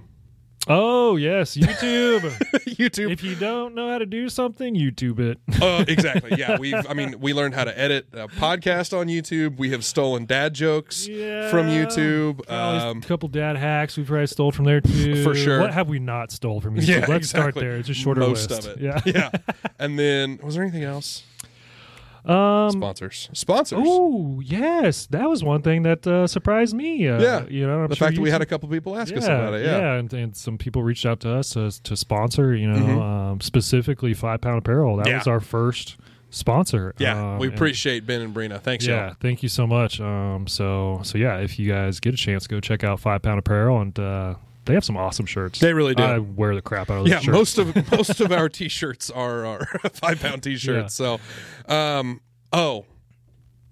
Oh 0.68 1.16
yes, 1.16 1.56
YouTube. 1.56 2.22
YouTube. 2.66 3.12
if 3.12 3.24
you 3.24 3.36
don't 3.36 3.76
know 3.76 3.90
how 3.90 4.00
to 4.00 4.06
do 4.06 4.30
something, 4.30 4.74
YouTube 4.76 5.20
it. 5.20 5.40
uh, 5.62 5.86
exactly. 5.88 6.32
Yeah, 6.40 6.58
we've. 6.58 6.74
I 6.90 6.94
mean, 6.94 7.20
we 7.20 7.34
learned 7.34 7.54
how 7.54 7.66
to 7.66 7.78
edit 7.80 8.08
a 8.14 8.28
podcast 8.28 8.98
on 8.98 9.08
YouTube. 9.08 9.58
We 9.58 9.70
have 9.72 9.86
stolen 9.86 10.26
dad 10.26 10.54
jokes 10.56 11.08
Yeah. 11.08 11.50
from 11.52 11.68
YouTube. 11.68 12.50
Um, 12.50 12.98
a 12.98 13.02
couple 13.02 13.30
dad 13.30 13.58
hacks 13.58 13.96
we've 13.96 14.08
probably 14.08 14.26
stole 14.28 14.52
from 14.52 14.66
there 14.66 14.82
too. 14.82 15.24
For 15.24 15.36
sure. 15.36 15.60
What 15.60 15.74
have 15.74 15.88
we 15.88 16.00
not 16.00 16.32
stole 16.32 16.60
from 16.62 16.76
YouTube? 16.78 16.88
yeah, 16.88 17.06
Let's 17.08 17.30
start 17.30 17.54
there. 17.54 17.76
It's 17.76 17.90
a 17.90 17.94
shorter 17.94 18.22
Most 18.22 18.50
list. 18.50 18.66
of 18.68 18.74
it. 18.78 18.82
Yeah. 18.82 19.02
yeah. 19.06 19.30
And 19.78 20.00
then, 20.00 20.40
was 20.42 20.56
there 20.56 20.64
anything 20.64 20.84
else? 20.84 21.24
Um. 22.30 22.72
Sponsors. 22.72 23.30
Sponsors. 23.34 23.80
Oh 23.84 24.40
yes, 24.44 25.06
that 25.08 25.30
was 25.30 25.44
one 25.44 25.62
thing 25.62 25.84
that 25.84 26.06
uh, 26.08 26.28
surprised 26.28 26.76
me. 26.76 27.08
Uh, 27.08 27.20
Yeah. 27.22 27.46
you 27.48 27.66
know, 27.68 27.82
I'm 27.84 27.88
the 27.90 27.96
sure 27.96 28.08
fact 28.08 28.16
that 28.16 28.22
we 28.22 28.32
had 28.32 28.42
a 28.42 28.46
couple 28.46 28.68
people 28.70 28.98
ask 28.98 29.12
yeah, 29.12 29.18
us 29.20 29.26
about 29.26 29.54
it. 29.54 29.66
Yeah. 29.66 29.94
and, 29.94 30.12
and 30.14 30.36
some 30.36 30.58
people 30.58 30.84
reached 30.84 31.06
out 31.06 31.20
to 31.22 31.32
us 31.32 31.52
to, 31.52 31.70
to 31.84 31.96
sponsor. 31.96 32.56
You 32.56 32.68
know, 32.72 32.80
Mhm. 32.80 33.02
um, 33.02 33.42
specifically 33.42 34.14
Five 34.14 34.42
Pound 34.42 34.60
Apparel. 34.60 34.98
That 34.98 35.08
Yeah. 35.08 35.18
was 35.20 35.28
our 35.28 35.40
first 35.40 35.98
sponsor. 36.32 36.94
Yeah, 36.98 37.34
Um, 37.34 37.40
we 37.40 37.48
and- 37.48 37.56
appreciate 37.56 38.06
Ben 38.06 38.22
and 38.22 38.34
Brina. 38.36 38.60
Thanks, 38.60 38.86
Yeah, 38.86 39.08
y'all. 39.08 39.16
thank 39.22 39.42
you 39.44 39.50
so 39.50 39.66
much. 39.68 40.02
Um, 40.02 40.48
so 40.48 41.00
so 41.04 41.18
yeah, 41.18 41.38
if 41.38 41.58
you 41.60 41.70
guys 41.72 42.00
get 42.00 42.14
a 42.14 42.18
chance, 42.18 42.48
go 42.48 42.60
check 42.60 42.84
out 42.84 43.00
Five 43.00 43.22
Pound 43.22 43.40
Apparel, 43.40 43.80
and 43.82 43.98
uh, 44.00 44.36
they 44.66 44.74
have 44.74 44.84
some 44.84 44.98
awesome 44.98 45.26
shirts. 45.26 45.60
They 45.60 45.74
really 45.74 45.96
do. 45.96 46.04
I 46.04 46.20
wear 46.20 46.56
the 46.56 46.62
crap 46.62 46.90
out 46.90 46.98
of 46.98 47.04
those 47.06 47.12
yeah, 47.12 47.20
shirts. 47.20 47.38
most 47.38 47.58
of 47.58 47.92
most 47.92 48.20
of 48.20 48.32
our 48.32 48.50
t-shirts 48.50 49.10
are, 49.10 49.46
are 49.46 49.66
five 49.94 50.20
pound 50.20 50.44
t-shirts. 50.44 50.94
So, 50.96 51.20
um, 51.68 52.22
oh, 52.52 52.86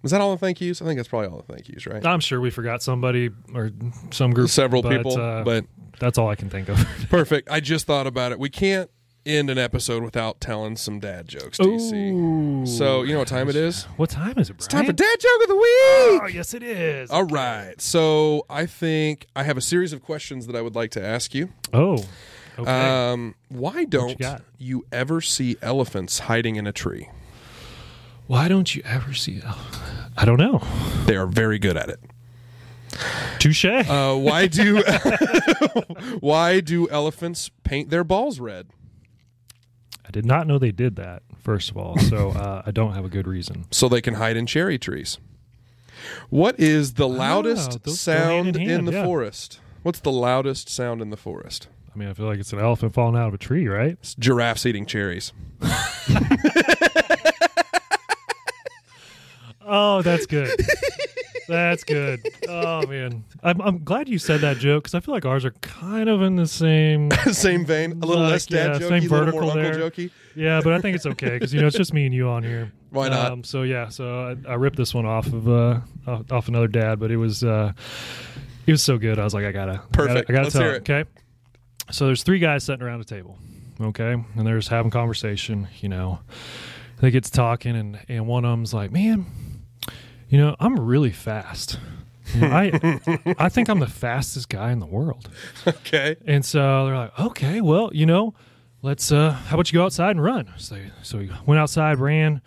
was 0.02 0.12
that 0.12 0.22
all 0.22 0.32
the 0.32 0.38
thank 0.38 0.62
yous? 0.62 0.82
I 0.82 0.86
think 0.86 0.98
that's 0.98 1.08
probably 1.08 1.30
all 1.30 1.44
the 1.46 1.54
thank 1.54 1.70
yous, 1.70 1.88
right? 1.88 2.06
I'm 2.06 2.20
sure 2.20 2.40
we 2.42 2.50
forgot 2.50 2.84
somebody 2.84 3.32
or 3.54 3.72
some 4.12 4.32
group, 4.32 4.50
Several 4.50 4.82
but, 4.82 4.90
people, 4.98 5.18
uh, 5.18 5.44
but 5.44 5.66
that's 6.00 6.18
all 6.18 6.30
I 6.30 6.36
can 6.36 6.50
think 6.50 6.70
of. 6.70 6.78
perfect. 7.10 7.50
I 7.50 7.60
just 7.60 7.88
thought 7.88 8.06
about 8.06 8.32
it. 8.32 8.40
We 8.40 8.50
can't 8.50 8.92
end 9.26 9.50
an 9.50 9.58
episode 9.58 10.04
without 10.04 10.40
telling 10.40 10.76
some 10.76 11.00
dad 11.00 11.28
jokes, 11.28 11.58
DC. 11.58 12.12
Ooh. 12.12 12.66
So 12.66 13.04
you 13.04 13.14
know 13.14 13.20
what 13.20 13.28
time 13.28 13.50
it 13.50 13.56
is? 13.56 13.84
What 13.98 14.10
time 14.10 14.38
is 14.38 14.50
it? 14.50 14.56
It's 14.58 14.68
time 14.68 14.86
for 14.86 14.94
dad 14.94 15.20
joke 15.20 15.42
of 15.44 15.48
the 15.48 15.56
week. 15.56 16.22
Oh, 16.24 16.30
yes, 16.32 16.54
it 16.54 16.64
is. 16.64 17.10
All 17.10 17.26
right. 17.26 17.80
So 17.80 18.46
I 18.50 18.66
think 18.66 19.28
I 19.36 19.44
have 19.44 19.58
a 19.58 19.62
series 19.62 19.94
of 19.94 20.02
questions 20.04 20.48
that 20.48 20.56
I 20.56 20.62
would 20.62 20.76
like 20.76 20.92
to 20.92 21.04
ask 21.04 21.34
you. 21.34 21.50
Oh, 21.74 22.04
okay. 22.58 23.12
Um, 23.12 23.36
why 23.50 23.86
don't 23.86 24.20
got? 24.20 24.42
you 24.58 24.86
ever 24.92 25.22
see 25.22 25.58
elephants 25.62 26.20
hiding 26.20 26.56
in 26.56 26.68
a 26.68 26.74
tree? 26.74 27.10
Why 28.28 28.48
don't 28.48 28.74
you 28.74 28.82
ever 28.86 29.14
see? 29.14 29.42
Oh, 29.46 30.12
I 30.18 30.26
don't 30.26 30.38
know. 30.38 30.62
They 31.06 31.16
are 31.16 31.28
very 31.28 31.60
good 31.60 31.78
at 31.78 31.90
it. 31.90 32.00
Touche. 33.40 33.66
Uh, 33.66 34.16
why 34.16 34.48
do 34.48 34.84
why 36.20 36.60
do 36.60 36.88
elephants 36.90 37.50
paint 37.64 37.90
their 37.90 38.04
balls 38.04 38.40
red? 38.40 38.68
I 40.14 40.22
did 40.22 40.26
not 40.28 40.46
know 40.46 40.60
they 40.60 40.72
did 40.72 40.96
that. 40.98 41.24
First 41.40 41.72
of 41.72 41.78
all, 41.78 41.98
so 41.98 42.30
uh, 42.36 42.62
I 42.64 42.70
don't 42.70 42.94
have 42.94 43.04
a 43.04 43.10
good 43.10 43.28
reason. 43.28 43.66
So 43.72 43.90
they 43.90 44.00
can 44.00 44.14
hide 44.14 44.38
in 44.38 44.46
cherry 44.46 44.78
trees. 44.78 45.18
What 46.30 46.60
is 46.60 46.94
the 46.94 47.08
loudest 47.08 47.84
those 47.84 48.06
go 48.06 48.12
hand 48.14 48.22
sound 48.22 48.56
in 48.56 48.62
in, 48.62 48.70
hand, 48.70 48.88
the 48.88 48.92
yeah. 48.92 49.06
forest? 49.06 49.60
What's 49.82 50.02
the 50.02 50.12
loudest 50.12 50.70
sound 50.70 51.02
in 51.02 51.10
the 51.10 51.18
forest? 51.18 51.68
I 51.92 51.98
mean, 51.98 52.10
I 52.10 52.14
feel 52.14 52.28
like 52.28 52.38
it's 52.38 52.54
an 52.54 52.60
elephant 52.60 52.94
falling 52.94 53.20
out 53.20 53.30
of 53.30 53.34
a 53.34 53.40
tree, 53.40 53.68
right? 53.68 53.94
It's 53.94 54.14
giraffes 54.14 54.68
eating 54.68 54.86
cherries. 54.86 55.34
Oh, 59.66 60.02
that's 60.02 60.26
good. 60.26 60.60
That's 61.48 61.84
good. 61.84 62.22
Oh 62.48 62.86
man, 62.88 63.24
I'm 63.44 63.62
I'm 63.62 63.84
glad 63.84 64.10
you 64.10 64.18
said 64.20 64.42
that 64.42 64.58
joke 64.58 64.84
because 64.84 64.96
I 64.96 65.00
feel 65.00 65.14
like 65.14 65.26
ours 65.26 65.46
are 65.46 65.52
kind 65.52 66.10
of 66.10 66.22
in 66.22 66.36
the 66.36 66.48
same. 66.48 67.12
same 67.32 67.66
vein, 67.66 67.92
a 67.92 67.96
little 68.06 68.24
Like, 68.24 68.32
less 68.32 68.46
dad 68.46 68.74
yeah, 68.74 68.80
jokey, 68.80 68.90
same 68.90 68.92
a 68.92 69.16
little 69.16 69.42
more 69.42 69.44
vertical 69.44 69.52
uncle 69.52 69.90
jokey. 69.90 70.12
Yeah, 70.36 70.62
but 70.64 70.74
I 70.74 70.82
think 70.82 70.96
it's 70.96 71.06
okay 71.06 71.32
because 71.32 71.54
you 71.54 71.62
know 71.62 71.68
it's 71.68 71.78
just 71.78 71.94
me 71.94 72.06
and 72.06 72.14
you 72.14 72.28
on 72.28 72.44
here. 72.44 72.72
Why 72.90 73.10
not? 73.10 73.32
Um, 73.32 73.44
so 73.44 73.64
yeah, 73.64 73.90
so 73.90 74.36
I, 74.48 74.52
I 74.52 74.54
ripped 74.56 74.78
this 74.78 74.94
one 74.94 75.06
off 75.06 75.28
of 75.28 75.48
uh 75.48 75.80
off, 76.08 76.32
off 76.32 76.48
another 76.48 76.68
dad, 76.68 77.00
but 77.00 77.12
it 77.12 77.18
was 77.18 77.44
uh 77.44 77.74
it 78.66 78.72
was 78.72 78.84
so 78.84 78.98
good. 78.98 79.20
I 79.20 79.24
was 79.24 79.34
like, 79.34 79.46
I 79.46 79.52
gotta 79.52 79.82
Perfect. 79.92 80.30
I 80.30 80.34
gotta, 80.34 80.42
I 80.42 80.44
gotta 80.44 80.52
tell 80.52 80.70
it. 80.70 80.90
Okay, 80.90 81.06
so 81.92 82.06
there's 82.08 82.24
three 82.24 82.40
guys 82.40 82.64
sitting 82.64 82.84
around 82.84 83.02
a 83.02 83.06
table. 83.06 83.38
Okay, 83.82 84.14
and 84.14 84.48
they're 84.48 84.58
just 84.58 84.70
having 84.70 84.92
conversation. 84.92 85.68
You 85.82 85.90
know, 85.90 86.20
they 87.00 87.12
get 87.12 87.24
to 87.26 87.32
talking, 87.32 87.76
and 87.76 88.00
and 88.08 88.28
one 88.28 88.46
of 88.46 88.52
them's 88.52 88.74
like, 88.74 88.92
man, 88.92 89.26
you 90.34 90.40
know, 90.40 90.56
I'm 90.60 90.80
really 90.80 91.12
fast. 91.12 91.78
You 92.34 92.42
know, 92.42 92.48
I 92.48 93.00
I 93.38 93.50
think 93.50 93.70
I'm 93.70 93.78
the 93.78 93.86
fastest 93.86 94.50
guy 94.50 94.72
in 94.72 94.80
the 94.80 94.88
world. 94.88 95.30
Okay. 95.68 96.16
And 96.26 96.44
so 96.44 96.88
they're 96.88 96.98
like, 96.98 97.20
okay, 97.20 97.62
well, 97.62 97.92
you 97.94 98.08
know, 98.08 98.34
let's. 98.82 99.12
uh 99.12 99.30
How 99.30 99.54
about 99.58 99.72
you 99.72 99.78
go 99.78 99.86
outside 99.86 100.10
and 100.10 100.24
run? 100.24 100.52
So, 100.58 100.78
so 101.04 101.20
we 101.20 101.32
went 101.46 101.60
outside, 101.60 102.00
ran, 102.00 102.42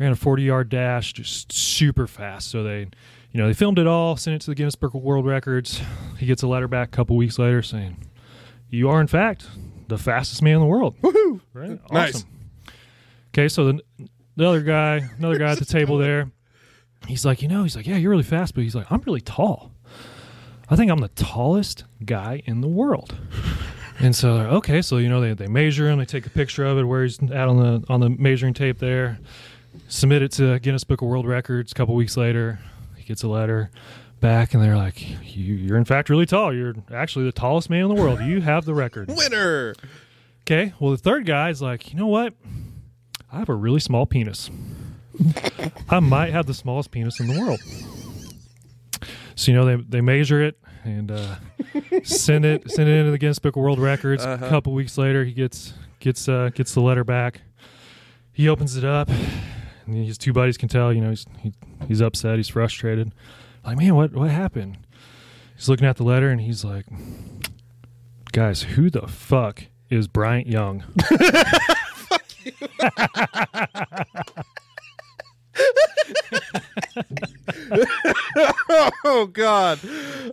ran 0.00 0.10
a 0.10 0.16
forty 0.16 0.42
yard 0.42 0.70
dash, 0.70 1.12
just 1.12 1.52
super 1.52 2.08
fast. 2.08 2.50
So 2.50 2.64
they, 2.64 2.88
you 3.30 3.40
know, 3.40 3.46
they 3.46 3.54
filmed 3.54 3.78
it 3.78 3.86
all, 3.86 4.16
sent 4.16 4.34
it 4.34 4.40
to 4.40 4.50
the 4.50 4.56
Guinness 4.56 4.74
Book 4.74 4.94
of 4.94 5.00
World 5.00 5.24
Records. 5.24 5.80
He 6.18 6.26
gets 6.26 6.42
a 6.42 6.48
letter 6.48 6.66
back 6.66 6.88
a 6.88 6.90
couple 6.90 7.14
weeks 7.14 7.38
later 7.38 7.62
saying, 7.62 7.96
"You 8.70 8.88
are 8.88 9.00
in 9.00 9.06
fact 9.06 9.46
the 9.86 9.98
fastest 9.98 10.42
man 10.42 10.54
in 10.54 10.60
the 10.62 10.66
world." 10.66 11.00
Woohoo! 11.00 11.40
Right? 11.54 11.78
Nice. 11.92 12.16
Awesome. 12.16 12.28
Okay, 13.32 13.46
so 13.46 13.66
the, 13.70 13.80
the 14.34 14.48
other 14.48 14.62
guy, 14.62 15.08
another 15.16 15.38
guy 15.38 15.52
at 15.52 15.60
the 15.60 15.64
table 15.64 15.96
there, 15.96 16.28
he's 17.10 17.24
like, 17.24 17.42
you 17.42 17.48
know, 17.48 17.62
he's 17.64 17.76
like, 17.76 17.86
yeah, 17.86 17.96
you're 17.96 18.10
really 18.10 18.22
fast, 18.22 18.54
but 18.54 18.62
he's 18.64 18.74
like, 18.74 18.90
I'm 18.90 19.02
really 19.02 19.20
tall. 19.20 19.72
I 20.68 20.76
think 20.76 20.90
I'm 20.90 21.00
the 21.00 21.08
tallest 21.08 21.84
guy 22.04 22.42
in 22.46 22.60
the 22.60 22.68
world. 22.68 23.16
And 24.02 24.16
so, 24.16 24.38
they're, 24.38 24.46
okay, 24.48 24.80
so 24.80 24.96
you 24.96 25.10
know, 25.10 25.20
they, 25.20 25.34
they 25.34 25.46
measure 25.46 25.86
him, 25.90 25.98
they 25.98 26.06
take 26.06 26.24
a 26.24 26.30
picture 26.30 26.64
of 26.64 26.78
it 26.78 26.84
where 26.84 27.02
he's 27.02 27.22
at 27.22 27.48
on 27.48 27.58
the 27.58 27.84
on 27.92 28.00
the 28.00 28.08
measuring 28.08 28.54
tape 28.54 28.78
there, 28.78 29.18
submit 29.88 30.22
it 30.22 30.32
to 30.32 30.58
Guinness 30.58 30.84
Book 30.84 31.02
of 31.02 31.08
World 31.08 31.26
Records. 31.26 31.70
A 31.70 31.74
couple 31.74 31.94
weeks 31.94 32.16
later, 32.16 32.60
he 32.96 33.04
gets 33.04 33.22
a 33.24 33.28
letter 33.28 33.70
back, 34.20 34.54
and 34.54 34.62
they're 34.62 34.78
like, 34.78 35.06
you, 35.36 35.54
"You're 35.54 35.76
in 35.76 35.84
fact 35.84 36.08
really 36.08 36.24
tall. 36.24 36.54
You're 36.54 36.76
actually 36.90 37.26
the 37.26 37.32
tallest 37.32 37.68
man 37.68 37.82
in 37.82 37.94
the 37.94 38.02
world. 38.02 38.20
You 38.22 38.40
have 38.40 38.64
the 38.64 38.72
record." 38.72 39.08
Winner. 39.14 39.74
Okay. 40.44 40.72
Well, 40.80 40.92
the 40.92 40.96
third 40.96 41.26
guy 41.26 41.50
is 41.50 41.60
like, 41.60 41.92
you 41.92 41.98
know 41.98 42.06
what? 42.06 42.32
I 43.30 43.38
have 43.38 43.50
a 43.50 43.54
really 43.54 43.80
small 43.80 44.06
penis. 44.06 44.50
I 45.88 46.00
might 46.00 46.32
have 46.32 46.46
the 46.46 46.54
smallest 46.54 46.90
penis 46.90 47.20
in 47.20 47.26
the 47.26 47.38
world. 47.38 47.60
So 49.34 49.52
you 49.52 49.56
know 49.56 49.64
they 49.64 49.76
they 49.76 50.00
measure 50.00 50.42
it 50.42 50.58
and 50.84 51.10
uh, 51.10 51.36
send 52.02 52.44
it 52.44 52.70
send 52.70 52.88
it 52.88 52.92
into 52.92 53.10
the 53.10 53.18
Guinness 53.18 53.38
Book 53.38 53.56
of 53.56 53.62
World 53.62 53.78
Records. 53.78 54.24
Uh-huh. 54.24 54.44
A 54.44 54.48
couple 54.48 54.72
weeks 54.72 54.98
later, 54.98 55.24
he 55.24 55.32
gets 55.32 55.74
gets 55.98 56.28
uh, 56.28 56.50
gets 56.54 56.74
the 56.74 56.80
letter 56.80 57.04
back. 57.04 57.40
He 58.32 58.48
opens 58.48 58.76
it 58.76 58.84
up, 58.84 59.08
and 59.86 60.06
his 60.06 60.18
two 60.18 60.32
buddies 60.32 60.56
can 60.56 60.68
tell. 60.68 60.92
You 60.92 61.00
know 61.00 61.10
he's 61.10 61.26
he, 61.38 61.52
he's 61.88 62.00
upset. 62.00 62.36
He's 62.36 62.48
frustrated. 62.48 63.12
Like 63.64 63.78
man, 63.78 63.94
what 63.94 64.12
what 64.12 64.30
happened? 64.30 64.78
He's 65.56 65.68
looking 65.68 65.86
at 65.86 65.96
the 65.98 66.04
letter 66.04 66.30
and 66.30 66.40
he's 66.40 66.64
like, 66.64 66.86
guys, 68.32 68.62
who 68.62 68.88
the 68.88 69.06
fuck 69.06 69.64
is 69.90 70.08
Bryant 70.08 70.46
Young? 70.46 70.84
Oh 79.04 79.28
God. 79.32 79.78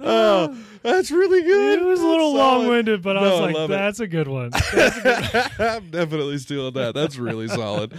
Oh, 0.02 0.56
that's 0.84 1.12
really 1.12 1.42
good. 1.42 1.80
It 1.80 1.86
was 1.86 2.00
a 2.00 2.06
little 2.08 2.34
long 2.34 2.68
winded, 2.68 3.02
but 3.02 3.18
I 3.18 3.22
was 3.22 3.40
like, 3.42 3.56
love 3.56 3.70
it. 3.72 3.74
that's 3.78 4.00
a 4.00 4.08
good 4.08 4.28
one. 4.28 4.52
I'm 4.54 5.90
definitely 5.90 6.38
stealing 6.38 6.74
that. 6.74 6.94
That's 6.94 7.18
really 7.18 7.48
solid. 7.48 7.94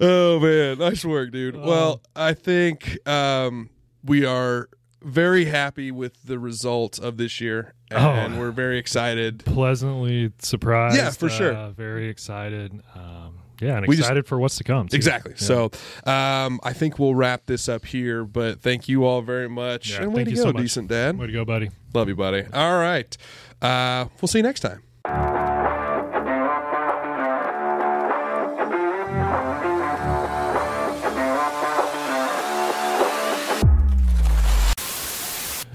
Oh 0.00 0.38
man, 0.40 0.78
nice 0.78 1.04
work, 1.04 1.32
dude. 1.32 1.56
Well, 1.56 2.00
I 2.14 2.34
think 2.34 2.98
um, 3.08 3.70
we 4.04 4.24
are 4.24 4.68
very 5.02 5.44
happy 5.46 5.90
with 5.92 6.22
the 6.24 6.38
result 6.38 6.98
of 6.98 7.16
this 7.16 7.40
year, 7.40 7.74
and 7.90 8.34
Oh. 8.34 8.38
we're 8.40 8.50
very 8.52 8.78
excited. 8.78 9.44
Pleasantly 9.44 10.32
surprised. 10.38 10.96
Yeah, 10.96 11.10
for 11.10 11.28
sure. 11.28 11.52
Uh, 11.54 11.70
very 11.70 12.08
excited. 12.08 12.80
Um, 12.94 13.38
yeah, 13.60 13.76
and 13.78 13.86
We 13.86 13.96
just- 13.96 14.06
excited 14.06 14.26
for 14.26 14.38
what's 14.38 14.56
to 14.56 14.64
come. 14.64 14.88
too. 14.88 14.96
Exactly. 14.96 15.32
Yeah. 15.32 15.38
So 15.38 15.64
um, 16.04 16.60
I 16.62 16.72
think 16.72 16.98
we'll 16.98 17.14
wrap 17.14 17.46
this 17.46 17.68
up 17.68 17.84
here. 17.86 18.24
But 18.24 18.60
thank 18.60 18.88
you 18.88 19.04
all 19.04 19.22
very 19.22 19.48
much. 19.48 19.90
Yeah, 19.92 20.02
and 20.02 20.12
way 20.12 20.16
thank 20.24 20.28
to 20.28 20.30
you 20.32 20.36
go, 20.36 20.42
so 20.44 20.52
much. 20.52 20.62
decent 20.62 20.88
dad. 20.88 21.18
way 21.18 21.26
to 21.26 21.32
go, 21.32 21.44
buddy. 21.44 21.70
Love 21.94 22.08
you, 22.08 22.16
buddy. 22.16 22.44
All 22.52 22.78
right. 22.78 23.16
Uh, 23.62 24.06
we'll 24.20 24.28
see 24.28 24.38
you 24.38 24.42
next 24.42 24.60
time. 24.60 24.82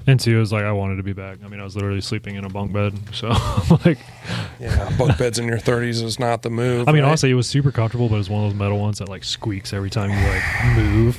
And 0.06 0.18
two, 0.18 0.36
it 0.36 0.40
was 0.40 0.52
like 0.52 0.64
I 0.64 0.72
wanted 0.72 0.96
to 0.96 1.02
be 1.02 1.12
back. 1.12 1.38
I 1.44 1.48
mean, 1.48 1.60
I 1.60 1.64
was 1.64 1.76
literally 1.76 2.00
sleeping 2.00 2.34
in 2.36 2.44
a 2.44 2.48
bunk 2.48 2.72
bed. 2.72 2.94
So, 3.12 3.28
like, 3.84 3.98
Yeah, 4.58 4.90
bunk 4.98 5.16
beds 5.18 5.38
in 5.38 5.46
your 5.46 5.58
30s 5.58 6.02
is 6.02 6.18
not 6.18 6.42
the 6.42 6.50
move. 6.50 6.88
I 6.88 6.92
mean, 6.92 7.02
right? 7.02 7.08
honestly, 7.08 7.30
it 7.30 7.34
was 7.34 7.46
super 7.46 7.70
comfortable, 7.72 8.08
but 8.08 8.16
it's 8.18 8.28
one 8.28 8.44
of 8.44 8.50
those 8.50 8.58
metal 8.58 8.78
ones 8.78 8.98
that 8.98 9.08
like 9.08 9.24
squeaks 9.24 9.72
every 9.72 9.90
time 9.90 10.10
you 10.10 10.16
like 10.28 10.76
move. 10.76 11.18